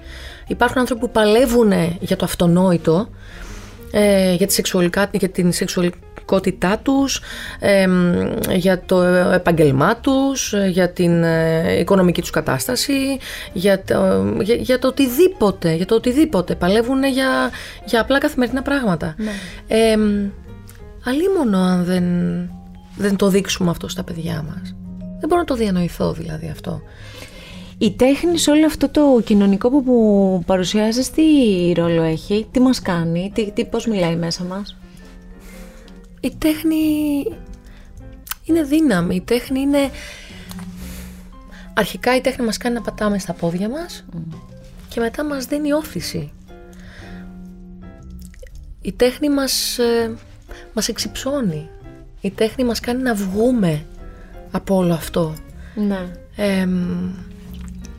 [0.47, 3.09] Υπάρχουν άνθρωποι που παλεύουν για το αυτονόητο,
[3.91, 5.91] ε, για, τη σεξουαλικά, για την σεξουαλ,
[6.27, 7.21] προσωπικότητά τους,
[8.57, 9.03] για το
[9.33, 13.19] επαγγελμά τους, για την ε, οικονομική τους κατάσταση,
[13.53, 16.55] για το, για, το οτιδήποτε, για το οτιδήποτε.
[16.55, 17.51] Παλεύουν για,
[17.85, 19.15] για απλά καθημερινά πράγματα.
[19.17, 19.33] Ναι.
[19.69, 19.97] Ε,
[21.05, 22.05] αλίμονο αν δεν,
[22.97, 24.75] δεν το δείξουμε αυτό στα παιδιά μας.
[25.19, 26.83] Δεν μπορώ να το διανοηθώ δηλαδή αυτό.
[27.79, 31.23] Η τέχνη σε όλο αυτό το κοινωνικό που, που παρουσιάζεις τι
[31.77, 34.77] ρόλο έχει, τι μας κάνει, τι, τι, πώς μιλάει μέσα μας;
[36.21, 36.77] Η τέχνη
[38.45, 39.91] είναι δύναμη, η τέχνη είναι...
[41.75, 44.05] Αρχικά η τέχνη μας κάνει να πατάμε στα πόδια μας
[44.89, 46.33] και μετά μας δίνει όθηση.
[48.81, 50.15] Η τέχνη μας, ε,
[50.73, 51.69] μας εξυψώνει.
[52.21, 53.85] Η τέχνη μας κάνει να βγούμε
[54.57, 55.35] από όλο αυτό.
[55.75, 56.07] Ναι.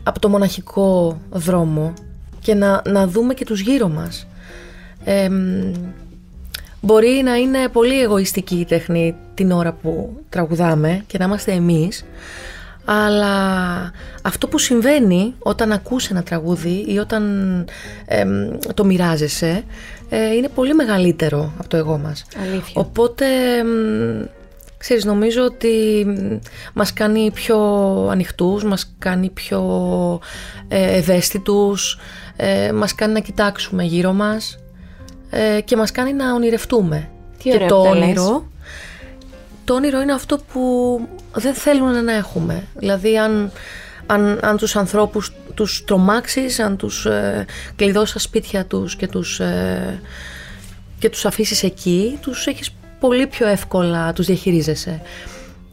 [0.04, 1.94] από το μοναχικό δρόμο
[2.40, 4.28] και να, να δούμε και τους γύρω μας.
[6.82, 12.06] μπορεί να είναι πολύ εγωιστική η τέχνη την ώρα που τραγουδάμε και να είμαστε εμείς,
[12.86, 13.36] αλλά
[14.22, 17.66] αυτό που συμβαίνει όταν ακούς ένα τραγούδι ή όταν
[18.74, 19.64] το μοιράζεσαι
[20.10, 22.26] ε, είναι πολύ μεγαλύτερο από το εγώ μας.
[22.42, 22.82] Αλήθεια.
[22.82, 23.26] Οπότε
[24.78, 26.06] Ξέρεις, νομίζω ότι
[26.74, 27.58] μας κάνει πιο
[28.12, 29.62] ανοιχτούς, μας κάνει πιο
[30.68, 32.00] ε, ευαίσθητους,
[32.36, 34.60] ε, μας κάνει να κοιτάξουμε γύρω μας
[35.30, 37.10] ε, και μας κάνει να ονειρευτούμε.
[37.44, 38.48] Τι και το όνειρο,
[39.64, 41.02] το όνειρο είναι αυτό που
[41.34, 42.64] δεν θέλουν να έχουμε.
[42.76, 43.52] Δηλαδή αν,
[44.06, 49.40] αν, αν τους ανθρώπους τους τρομάξεις, αν τους ε, κλειδώσεις στα σπίτια τους και τους,
[49.40, 50.02] ε,
[51.00, 55.02] και τους αφήσεις εκεί, τους έχεις πολύ πιο εύκολα τους διαχειρίζεσαι.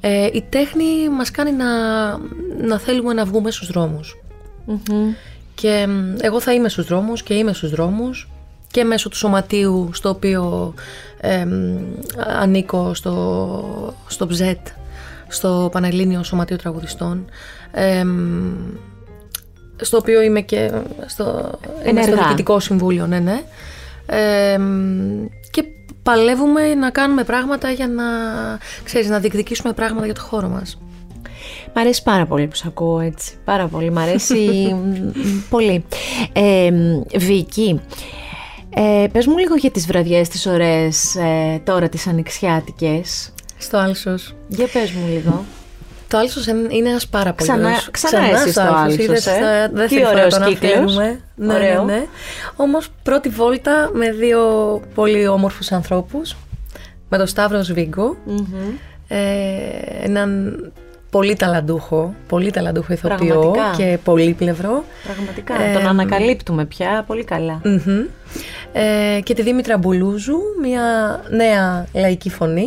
[0.00, 1.66] Ε, η τέχνη μας κάνει να,
[2.66, 4.16] να θέλουμε να βγούμε στους δρομους
[5.54, 5.86] Και
[6.20, 8.28] εγώ θα είμαι στους δρόμους και είμαι στους δρόμους
[8.70, 10.74] και μέσω του σωματείου στο οποίο
[11.20, 11.46] ε,
[12.38, 14.66] ανήκω στο, στο ΠΖΕΤ,
[15.28, 17.24] στο Πανελλήνιο Σωματείο Τραγουδιστών,
[19.76, 20.72] στο οποίο είμαι και
[21.06, 21.58] στο,
[22.02, 23.42] στο Διοικητικό Συμβούλιο, ναι, ναι.
[24.06, 25.43] και
[26.04, 28.04] παλεύουμε να κάνουμε πράγματα για να,
[28.84, 30.78] ξέρεις, να διεκδικήσουμε πράγματα για το χώρο μας.
[31.74, 33.36] Μ' αρέσει πάρα πολύ που σε ακούω έτσι.
[33.44, 33.90] Πάρα πολύ.
[33.90, 34.74] Μ' αρέσει
[35.50, 35.84] πολύ.
[36.32, 36.70] Ε,
[37.16, 37.80] Βίκη,
[38.74, 43.32] ε, πες μου λίγο για τις βραδιές τις ωραίες ε, τώρα τις ανοιξιάτικες.
[43.58, 44.34] Στο Άλσος.
[44.48, 45.44] Για πες μου λίγο.
[46.14, 47.88] Το Άλσο είναι ένας πάρα πολύ Ξανά, ωραίος.
[47.90, 49.30] ξανά, ξανά στο Άλσο.
[49.30, 50.96] Ε; Δεν Τι ωραίος κύκλος.
[50.96, 52.06] Ναι, ναι, ναι.
[52.56, 54.40] Όμως πρώτη βόλτα με δύο
[54.94, 56.36] πολύ όμορφους ανθρώπους.
[57.08, 58.16] Με τον Σταύρο Σβίγκο.
[59.08, 59.18] Ε,
[60.02, 60.58] έναν
[61.10, 64.84] πολύ ταλαντούχο, πολύ ταλαντούχο ηθοποιό και πολύπλευρο.
[65.04, 67.24] Πραγματικά, ε, τον ανακαλύπτουμε πια πολύ
[68.72, 70.82] Ε, και τη Δήμητρα Μπουλούζου, μια
[71.30, 72.66] νέα λαϊκή φωνή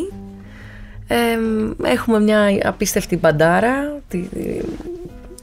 [1.84, 3.94] έχουμε μια απίστευτη μπαντάρα.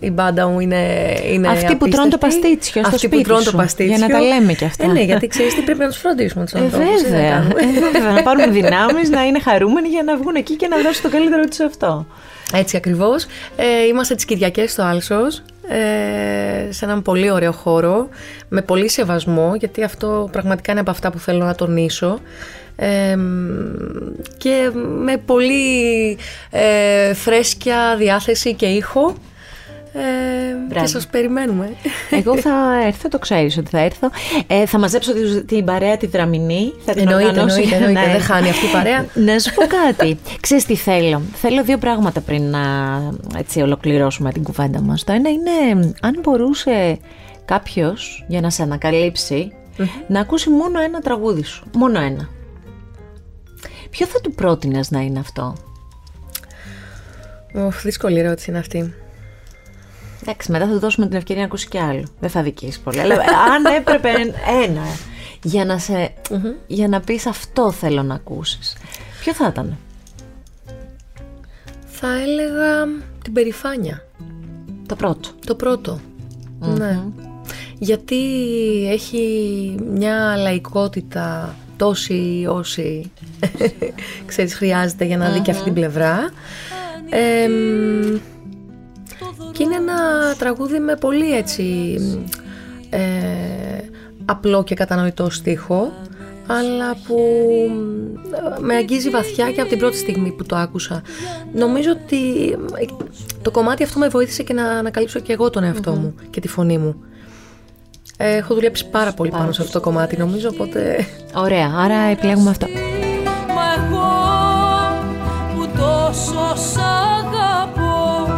[0.00, 3.52] Η μπάντα μου είναι, είναι Αυτοί που τρώνε το παστίτσιο στο Αυτοί που τρώνε το
[3.52, 3.96] παστίτσιο.
[3.96, 4.84] Για να τα λέμε κι αυτά.
[4.84, 7.36] Ε, ναι, γιατί ξέρεις τι πρέπει να τους φροντίσουμε τους ε, βέβαια.
[7.36, 8.12] ε, βέβαια.
[8.12, 11.44] να πάρουν δυνάμεις, να είναι χαρούμενοι για να βγουν εκεί και να δώσουν το καλύτερο
[11.44, 12.06] τους αυτό.
[12.52, 13.26] Έτσι ακριβώς.
[13.56, 15.42] Ε, είμαστε τις Κυριακές στο Άλσος.
[15.68, 18.08] Ε, σε έναν πολύ ωραίο χώρο
[18.48, 22.20] με πολύ σεβασμό γιατί αυτό πραγματικά είναι από αυτά που θέλω να τονίσω
[24.36, 26.18] και με πολύ
[26.50, 29.14] ε, φρέσκια διάθεση και ήχο
[29.94, 31.70] ε, και σας περιμένουμε.
[32.10, 32.54] Εγώ θα
[32.86, 34.10] έρθω, το ξέρεις ότι θα έρθω.
[34.46, 35.12] Ε, θα μαζέψω
[35.46, 36.72] την παρέα τη δραμηνή.
[36.84, 38.00] Θα την εννοείται, εννοείται, εννοείται.
[38.00, 38.12] Ναι.
[38.12, 39.06] δεν χάνει αυτή η παρέα.
[39.32, 40.18] να σου πω κάτι.
[40.40, 42.60] Ξέρεις τι θέλω; Θέλω δύο πράγματα πριν να
[43.38, 45.04] έτσι, ολοκληρώσουμε την κουβέντα μας.
[45.04, 46.98] Το ένα είναι αν μπορούσε
[47.44, 49.52] κάποιος για να σε ανακαλυψει
[50.08, 51.64] να ακούσει μόνο ένα τραγούδι σου.
[51.76, 52.28] Μόνο ένα.
[53.96, 55.54] Ποιο θα του πρότεινες να είναι αυτό;
[57.54, 58.94] Οχ, δύσκολη ερώτηση είναι αυτή.
[60.22, 62.04] Εντάξει, μετά θα του δώσουμε την ευκαιρία να ακούσει και άλλο.
[62.20, 63.00] Δεν θα δικήσει πολύ.
[63.00, 63.14] Αλλά
[63.54, 64.08] αν έπρεπε
[64.64, 64.82] ένα
[65.42, 66.12] για να, σε,
[66.66, 68.76] για να πεις αυτό θέλω να ακούσεις.
[69.20, 69.76] Ποιο θα ήταν;
[71.86, 72.84] Θα έλεγα
[73.22, 74.06] την περηφάνεια.
[74.86, 75.28] Το πρώτο.
[75.46, 76.00] Το πρωτο
[76.58, 77.02] Ναι.
[77.78, 78.16] Γιατί
[78.90, 83.12] έχει μια λαϊκότητα τόση όση
[84.26, 86.30] ξέρεις χρειάζεται για να δει και αυτή την πλευρά
[89.52, 89.94] και είναι ένα
[90.38, 91.96] τραγούδι με πολύ έτσι
[92.90, 92.98] ε,
[94.24, 95.92] απλό και κατανοητό στίχο
[96.46, 97.18] αλλά που
[98.60, 101.02] με αγγίζει βαθιά και από την πρώτη στιγμή που το άκουσα.
[101.54, 102.18] Νομίζω ότι
[103.42, 106.48] το κομμάτι αυτό με βοήθησε και να ανακαλύψω και εγώ τον εαυτό μου και τη
[106.48, 106.94] φωνή μου.
[108.16, 111.06] Ε, έχω δουλέψει πάρα πολύ πάνω σε αυτό το κομμάτι νομίζω οπότε...
[111.34, 112.66] Ωραία, άρα επιλέγουμε αυτό.
[113.54, 114.12] Μα εγώ
[115.54, 118.32] που τόσο σ' αγαπώ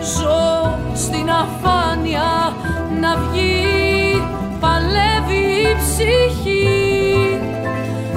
[0.00, 2.56] Ζω στην αφάνεια
[3.00, 4.22] να βγει
[4.60, 7.40] Παλεύει η ψυχή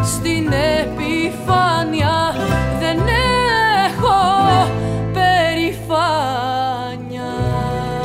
[0.04, 1.75] στην επιφάνεια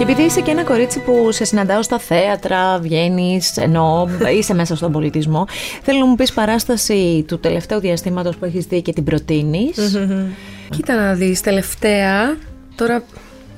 [0.01, 4.77] Και επειδή είσαι και ένα κορίτσι που σε συναντάω στα θέατρα, βγαίνεις, ενώ είσαι μέσα
[4.77, 5.47] στον πολιτισμό,
[5.83, 9.99] θέλω να μου πεις παράσταση του τελευταίου διαστήματος που έχεις δει και την προτείνεις.
[10.71, 12.37] Κοίτα να δεις, τελευταία,
[12.75, 13.03] τώρα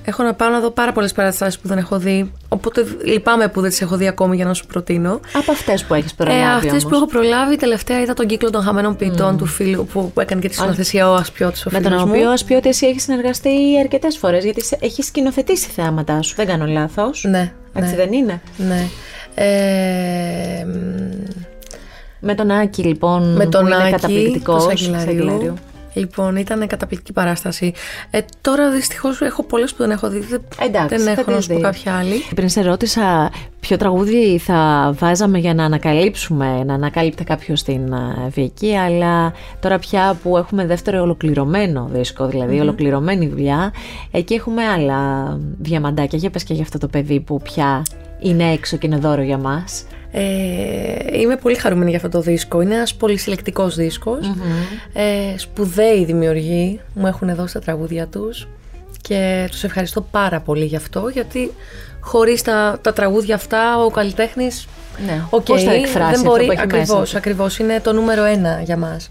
[0.05, 3.61] έχω να πάω να δω πάρα πολλές παραστάσεις που δεν έχω δει, οπότε λυπάμαι που
[3.61, 5.21] δεν τις έχω δει ακόμη για να σου προτείνω.
[5.33, 6.41] Από αυτές που έχεις προλάβει.
[6.41, 6.85] Ε, αυτές όμως.
[6.85, 10.49] που έχω προλάβει, τελευταία είδα τον κύκλο των χαμένων ποιητών του φίλου που έκανε και
[10.49, 12.13] τη σκηνοθεσία ο Ασπιώτης ο Με τον φίλος μου.
[12.15, 13.51] οποίο Ασπιώτη εσύ έχεις συνεργαστεί
[13.81, 16.35] αρκετές φορές, γιατί έχεις σκηνοθετήσει θέαματά σου.
[16.37, 17.25] Δεν κάνω λάθος.
[17.29, 18.87] Ναι, Έτσι ναι, δεν είναι; ναι.
[19.35, 23.33] Ε, μ, Με τον Άκη λοιπόν.
[23.37, 24.91] με τον που είναι Άκη καταπληκτικός.
[25.95, 26.26] Του Σαγγελαρίου.
[26.26, 27.72] Λοιπόν, ήταν καταπληκτική παράσταση.
[28.11, 30.18] Ε, τώρα δυστυχώς έχω πολλές που δεν έχω δει.
[30.18, 31.64] Δεν, Εντάξει, δεν θα έχω να τις σου πω δεις.
[31.64, 32.14] κάποια άλλη.
[32.34, 33.30] Πριν σε ρώτησα
[33.61, 39.78] ποιο τραγούδι θα βάζαμε για να ανακαλύψουμε, να ανακάλυπτε κάποιος την ε, Βίκη, αλλά τώρα
[39.78, 43.72] πια που έχουμε δεύτερο ολοκληρωμένο δίσκο, δηλαδή ολοκληρωμένη δουλειά,
[44.11, 45.01] εκεί έχουμε άλλα
[45.59, 46.18] διαμαντάκια.
[46.18, 47.82] Για πες και για αυτό το παιδί που πια
[48.20, 49.84] είναι έξω και είναι δώρο για μας.
[50.15, 52.61] Ε, είμαι πολύ χαρούμενη για αυτό το δίσκο.
[52.61, 54.33] Είναι ένας πολυσυλλεκτικός δίσκος.
[54.93, 58.49] Ε, σπουδαίοι δημιουργοί μου έχουν δώσει τα τραγούδια τους
[59.01, 61.51] και τους ευχαριστώ πάρα πολύ γι' αυτό γιατί
[62.03, 64.67] χωρίς τα, τα τραγούδια αυτά ο καλλιτέχνης
[65.07, 65.23] Ναι.
[65.31, 67.93] οκ, Πώς θα εκφράσει δεν αυτό μπορεί, που έχει μέσα ακριβώς, του; ακριβώς, είναι το
[67.93, 69.11] νούμερο ένα για μας.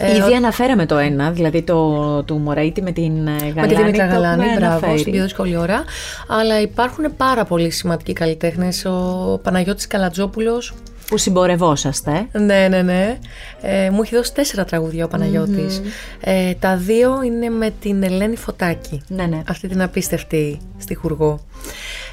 [0.00, 3.60] Ε, Ήδη αναφέραμε το ένα, δηλαδή το του Μωραήτη με την ε, Γαλάνη.
[3.60, 4.98] με τη Δήμητρα το Γαλάνη, έχουμε μπράβο, αναφέρει.
[4.98, 5.84] στην πιο δύσκολη ώρα.
[6.28, 8.84] Αλλά υπάρχουν πάρα πολλοί σημαντικοί καλλιτέχνες.
[8.84, 10.74] Ο Παναγιώτης Καλατζόπουλος
[11.08, 12.26] Που συμπορευόσαστε.
[12.32, 13.18] Ναι, ναι, ναι.
[13.62, 15.82] Ε, μου έχει δώσει τέσσερα τραγούδια ο παναγιωτης
[16.20, 19.02] Ε, τα δύο είναι με την Ελένη Φωτάκη.
[19.08, 19.42] Ναι, ναι.
[19.48, 21.40] Αυτή την απίστευτη στιχουργό.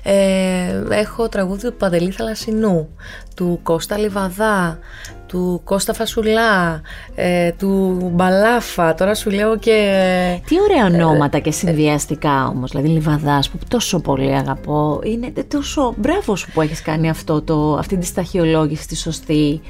[0.04, 2.90] Ε, έχω τραγούδι του Παντελή Θαλασσινού,
[3.36, 4.80] του Κώστα Λιβαδά,
[5.28, 6.82] του Κώστα Φασουλά,
[7.16, 8.94] ε, του Μπαλάφα.
[8.94, 10.42] Τώρα σου λέω και...
[10.46, 16.36] Τι ωραία ονόματα και συνδυαστικά όμως, δηλαδή Λιβαδάς που τόσο πολύ αγαπώ, είναι τόσο μπράβο
[16.36, 19.62] σου που έχεις κάνει αυτό το, αυτή τη σταχυολόγηση τη σωστή.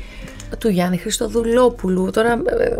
[0.58, 2.76] Του Γιάννη Χριστοδουλόπουλου, τώρα ε,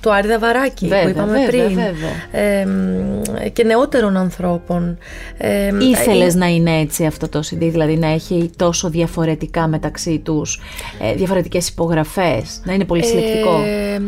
[0.00, 1.68] το Άρη Δαβαράκη Βέβαια, που είπαμε βέβαια, πριν.
[1.68, 2.42] βέβαια.
[2.60, 4.98] Ε, μ, και νεότερων ανθρώπων.
[5.38, 9.66] Ε, μ, Ήθελες ε, να είναι έτσι αυτό το CD, δηλαδή να έχει τόσο διαφορετικά
[9.66, 10.60] μεταξύ τους,
[11.00, 13.98] ε, διαφορετικές υπογραφές, να είναι πολύ συλλεκτικό; Ε,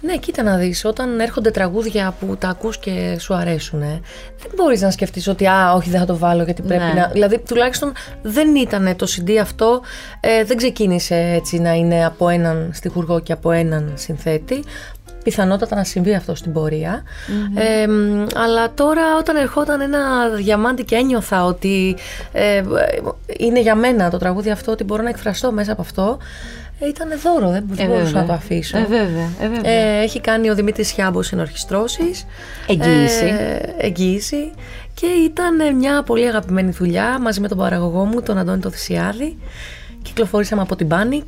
[0.00, 4.00] ναι, κοίτα να δεις, όταν έρχονται τραγούδια που τα ακούς και σου αρέσουν, ε,
[4.38, 7.00] δεν μπορείς να σκεφτείς ότι «Α, όχι δεν θα το βάλω γιατί πρέπει Ναι.
[7.00, 7.92] να...» Δηλαδή, τουλάχιστον
[8.22, 9.80] δεν ήταν το CD αυτό,
[10.20, 14.64] ε, δεν ξεκίνησε έτσι να είναι από έναν στιχουργό και από έναν συνθέτη.
[15.22, 17.02] Πιθανότατα να συμβεί αυτό στην πορεια
[17.54, 21.96] Ε, μ, αλλά τώρα όταν ερχόταν ένα διαμάντι και ένιωθα ότι
[22.32, 22.62] ε,
[23.38, 26.18] είναι για μένα το τραγούδι αυτό, ότι μπορώ να εκφραστώ μέσα από αυτό,
[26.80, 28.20] ε, ήταν δώρο, δεν, δεν Ε, μπορούσα βέβαια.
[28.20, 28.78] να το αφήσω.
[28.78, 29.70] Ε, βέβαια, ε, βέβαια.
[29.72, 32.26] Ε, έχει κάνει ο Δημήτρης Χιάμπος ενορχιστρώσεις.
[32.66, 33.24] Εγγύηση.
[33.24, 34.50] Ε, εγγύηση.
[34.94, 38.70] Και ήταν ε, μια πολύ αγαπημένη δουλειά μαζί με τον παραγωγό μου, τον Αντώνη το
[38.70, 39.38] Θησιάδη.
[40.02, 41.26] Κυκλοφορήσαμε από την Panic.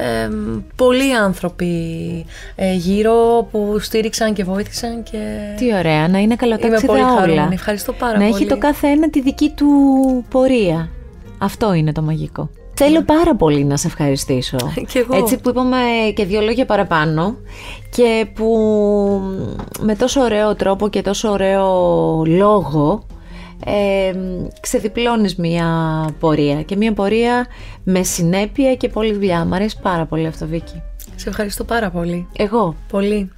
[0.00, 0.28] Ε,
[0.76, 1.72] πολλοί άνθρωποι
[2.54, 5.18] ε, γύρω που στήριξαν και βοήθησαν και
[5.56, 7.18] Τι ωραία, να είναι είμαι καλοτάξιδα πολύ όλα.
[7.18, 7.54] χαρούμενη.
[7.54, 8.34] Ευχαριστώ πάρα να πολύ.
[8.34, 9.66] έχει το κάθε ένα τη δική του
[10.28, 10.88] πορεία.
[11.38, 12.50] Αυτό είναι το μαγικό.
[12.74, 14.56] Θέλω πάρα πολύ να σε ευχαριστήσω.
[14.90, 15.16] Κι εγώ.
[15.16, 15.76] Έτσι που είπαμε
[16.14, 17.36] και δύο λόγια παραπάνω
[17.90, 18.56] και που
[19.80, 21.66] με τόσο ωραίο τρόπο και τόσο ωραίο
[22.26, 23.06] λόγο
[23.64, 24.12] ε,
[24.60, 25.68] ξεδιπλώνεις μια
[26.20, 27.46] πορεία και μια πορεία
[27.84, 29.44] με συνέπεια και πολλή δουλειά.
[29.44, 30.82] Μ' αρέσει πάρα πολύ αυτό Βίκυ.
[31.16, 32.28] Σε ευχαριστώ πάρα πολύ.
[32.36, 32.74] Εγώ.
[32.88, 33.30] Πολύ.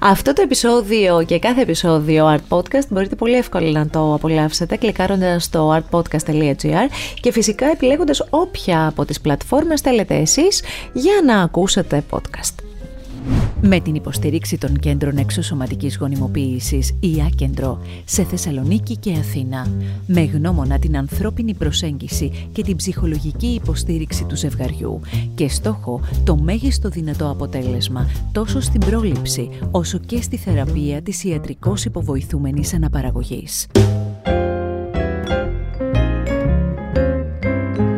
[0.00, 5.44] Αυτό το επεισόδιο και κάθε επεισόδιο Art Podcast μπορείτε πολύ εύκολα να το απολαύσετε κλικάροντας
[5.44, 6.88] στο artpodcast.gr
[7.20, 10.62] και φυσικά επιλέγοντας όποια από τις πλατφόρμες θέλετε εσείς
[10.92, 12.79] για να ακούσετε podcast.
[13.62, 19.66] Με την υποστήριξη των κέντρων εξωσωματικής γονιμοποίησης η Άκεντρο σε Θεσσαλονίκη και Αθήνα
[20.06, 25.00] με γνώμονα την ανθρώπινη προσέγγιση και την ψυχολογική υποστήριξη του ζευγαριού
[25.34, 31.84] και στόχο το μέγιστο δυνατό αποτέλεσμα τόσο στην πρόληψη όσο και στη θεραπεία της ιατρικώς
[31.84, 33.66] υποβοηθούμενης αναπαραγωγής.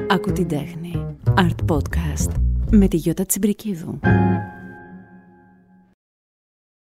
[0.08, 1.04] Ακού την τέχνη.
[1.34, 2.30] Art Podcast
[2.70, 3.98] με τη Γιώτα Τσιμπρικίδου.